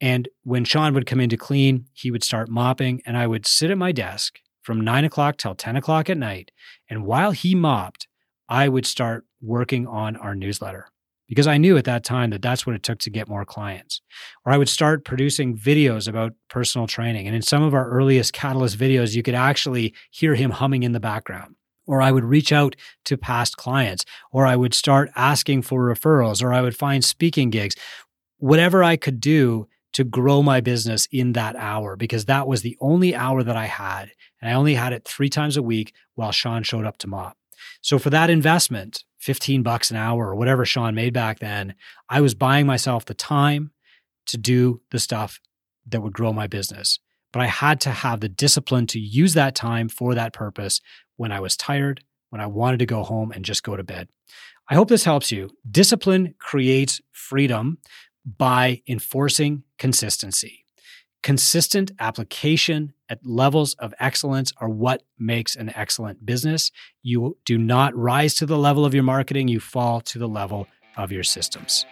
and 0.00 0.28
when 0.44 0.64
Sean 0.64 0.94
would 0.94 1.06
come 1.06 1.20
in 1.20 1.30
to 1.30 1.36
clean, 1.36 1.86
he 1.92 2.10
would 2.10 2.22
start 2.22 2.48
mopping, 2.48 3.02
and 3.04 3.16
I 3.16 3.26
would 3.26 3.46
sit 3.46 3.70
at 3.70 3.78
my 3.78 3.92
desk 3.92 4.40
from 4.62 4.80
nine 4.80 5.04
o'clock 5.04 5.36
till 5.38 5.54
10 5.54 5.76
o'clock 5.76 6.08
at 6.08 6.18
night. 6.18 6.50
And 6.88 7.04
while 7.04 7.32
he 7.32 7.54
mopped, 7.54 8.06
I 8.48 8.68
would 8.68 8.86
start 8.86 9.24
working 9.40 9.86
on 9.86 10.16
our 10.16 10.34
newsletter 10.34 10.88
because 11.28 11.46
I 11.46 11.58
knew 11.58 11.76
at 11.76 11.84
that 11.84 12.04
time 12.04 12.30
that 12.30 12.40
that's 12.40 12.66
what 12.66 12.74
it 12.74 12.82
took 12.82 12.98
to 13.00 13.10
get 13.10 13.28
more 13.28 13.44
clients. 13.44 14.00
Or 14.46 14.52
I 14.52 14.56
would 14.56 14.68
start 14.68 15.04
producing 15.04 15.58
videos 15.58 16.08
about 16.08 16.32
personal 16.48 16.86
training. 16.86 17.26
And 17.26 17.36
in 17.36 17.42
some 17.42 17.62
of 17.62 17.74
our 17.74 17.88
earliest 17.90 18.32
Catalyst 18.32 18.78
videos, 18.78 19.14
you 19.14 19.22
could 19.22 19.34
actually 19.34 19.92
hear 20.10 20.34
him 20.34 20.50
humming 20.52 20.84
in 20.84 20.92
the 20.92 21.00
background. 21.00 21.54
or 21.88 22.02
I 22.02 22.12
would 22.12 22.24
reach 22.24 22.52
out 22.52 22.76
to 23.06 23.16
past 23.16 23.56
clients, 23.56 24.04
or 24.30 24.46
I 24.46 24.54
would 24.54 24.74
start 24.74 25.10
asking 25.16 25.62
for 25.62 25.82
referrals, 25.82 26.42
or 26.42 26.52
I 26.52 26.60
would 26.60 26.76
find 26.76 27.02
speaking 27.02 27.50
gigs, 27.50 27.74
whatever 28.36 28.84
I 28.84 28.96
could 28.96 29.20
do 29.20 29.66
to 29.94 30.04
grow 30.04 30.42
my 30.42 30.60
business 30.60 31.08
in 31.10 31.32
that 31.32 31.56
hour, 31.56 31.96
because 31.96 32.26
that 32.26 32.46
was 32.46 32.60
the 32.60 32.76
only 32.80 33.14
hour 33.14 33.42
that 33.42 33.56
I 33.56 33.64
had. 33.64 34.10
And 34.40 34.50
I 34.50 34.54
only 34.54 34.74
had 34.74 34.92
it 34.92 35.04
three 35.04 35.30
times 35.30 35.56
a 35.56 35.62
week 35.62 35.94
while 36.14 36.30
Sean 36.30 36.62
showed 36.62 36.84
up 36.84 36.98
to 36.98 37.08
mop. 37.08 37.36
So 37.80 37.98
for 37.98 38.10
that 38.10 38.30
investment, 38.30 39.02
15 39.28 39.62
bucks 39.62 39.90
an 39.90 39.96
hour 39.98 40.30
or 40.30 40.34
whatever 40.34 40.64
Sean 40.64 40.94
made 40.94 41.12
back 41.12 41.38
then, 41.38 41.74
I 42.08 42.22
was 42.22 42.34
buying 42.34 42.64
myself 42.64 43.04
the 43.04 43.12
time 43.12 43.72
to 44.24 44.38
do 44.38 44.80
the 44.90 44.98
stuff 44.98 45.38
that 45.86 46.00
would 46.00 46.14
grow 46.14 46.32
my 46.32 46.46
business. 46.46 46.98
But 47.30 47.42
I 47.42 47.46
had 47.48 47.78
to 47.82 47.90
have 47.90 48.20
the 48.20 48.30
discipline 48.30 48.86
to 48.86 48.98
use 48.98 49.34
that 49.34 49.54
time 49.54 49.90
for 49.90 50.14
that 50.14 50.32
purpose 50.32 50.80
when 51.16 51.30
I 51.30 51.40
was 51.40 51.58
tired, 51.58 52.02
when 52.30 52.40
I 52.40 52.46
wanted 52.46 52.78
to 52.78 52.86
go 52.86 53.02
home 53.02 53.30
and 53.30 53.44
just 53.44 53.62
go 53.62 53.76
to 53.76 53.84
bed. 53.84 54.08
I 54.70 54.74
hope 54.76 54.88
this 54.88 55.04
helps 55.04 55.30
you. 55.30 55.50
Discipline 55.70 56.34
creates 56.38 57.02
freedom 57.12 57.80
by 58.24 58.80
enforcing 58.88 59.64
consistency. 59.78 60.64
Consistent 61.22 61.90
application 61.98 62.94
at 63.08 63.24
levels 63.26 63.74
of 63.74 63.92
excellence 63.98 64.52
are 64.58 64.68
what 64.68 65.02
makes 65.18 65.56
an 65.56 65.72
excellent 65.74 66.24
business. 66.24 66.70
You 67.02 67.36
do 67.44 67.58
not 67.58 67.94
rise 67.96 68.34
to 68.36 68.46
the 68.46 68.58
level 68.58 68.84
of 68.84 68.94
your 68.94 69.02
marketing, 69.02 69.48
you 69.48 69.60
fall 69.60 70.00
to 70.02 70.18
the 70.18 70.28
level 70.28 70.68
of 70.96 71.10
your 71.10 71.24
systems. 71.24 71.84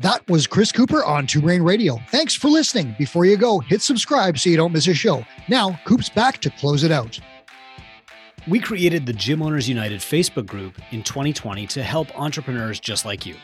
That 0.00 0.26
was 0.28 0.46
Chris 0.46 0.72
Cooper 0.72 1.04
on 1.04 1.26
Two 1.26 1.42
Brain 1.42 1.62
Radio. 1.62 1.98
Thanks 2.08 2.34
for 2.34 2.48
listening. 2.48 2.96
Before 2.98 3.24
you 3.24 3.36
go, 3.36 3.60
hit 3.60 3.82
subscribe 3.82 4.38
so 4.38 4.50
you 4.50 4.56
don't 4.56 4.72
miss 4.72 4.88
a 4.88 4.94
show. 4.94 5.24
Now, 5.48 5.78
Coop's 5.84 6.08
back 6.08 6.38
to 6.38 6.50
close 6.50 6.82
it 6.82 6.90
out. 6.90 7.20
We 8.48 8.58
created 8.58 9.06
the 9.06 9.12
Gym 9.12 9.42
Owners 9.42 9.68
United 9.68 10.00
Facebook 10.00 10.46
group 10.46 10.74
in 10.90 11.04
2020 11.04 11.66
to 11.68 11.82
help 11.82 12.18
entrepreneurs 12.18 12.80
just 12.80 13.04
like 13.04 13.24
you. 13.24 13.36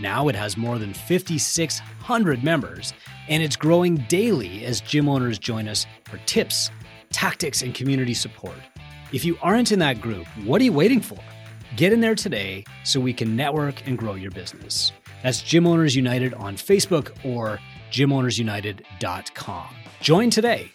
Now 0.00 0.28
it 0.28 0.34
has 0.34 0.56
more 0.56 0.78
than 0.78 0.94
5,600 0.94 2.42
members, 2.42 2.94
and 3.28 3.42
it's 3.42 3.54
growing 3.54 3.96
daily 4.08 4.64
as 4.64 4.80
gym 4.80 5.08
owners 5.08 5.38
join 5.38 5.68
us 5.68 5.86
for 6.04 6.16
tips, 6.24 6.70
tactics, 7.12 7.60
and 7.62 7.74
community 7.74 8.14
support. 8.14 8.56
If 9.12 9.24
you 9.24 9.36
aren't 9.42 9.72
in 9.72 9.78
that 9.80 10.00
group, 10.00 10.26
what 10.44 10.60
are 10.62 10.64
you 10.64 10.72
waiting 10.72 11.00
for? 11.00 11.18
Get 11.76 11.92
in 11.92 12.00
there 12.00 12.14
today 12.14 12.64
so 12.82 12.98
we 12.98 13.12
can 13.12 13.36
network 13.36 13.86
and 13.86 13.98
grow 13.98 14.14
your 14.14 14.30
business. 14.30 14.92
That's 15.22 15.42
Gym 15.42 15.66
Owners 15.66 15.94
United 15.94 16.32
on 16.34 16.56
Facebook 16.56 17.12
or 17.22 17.60
gymownersunited.com. 17.90 19.68
Join 20.00 20.30
today 20.30 20.72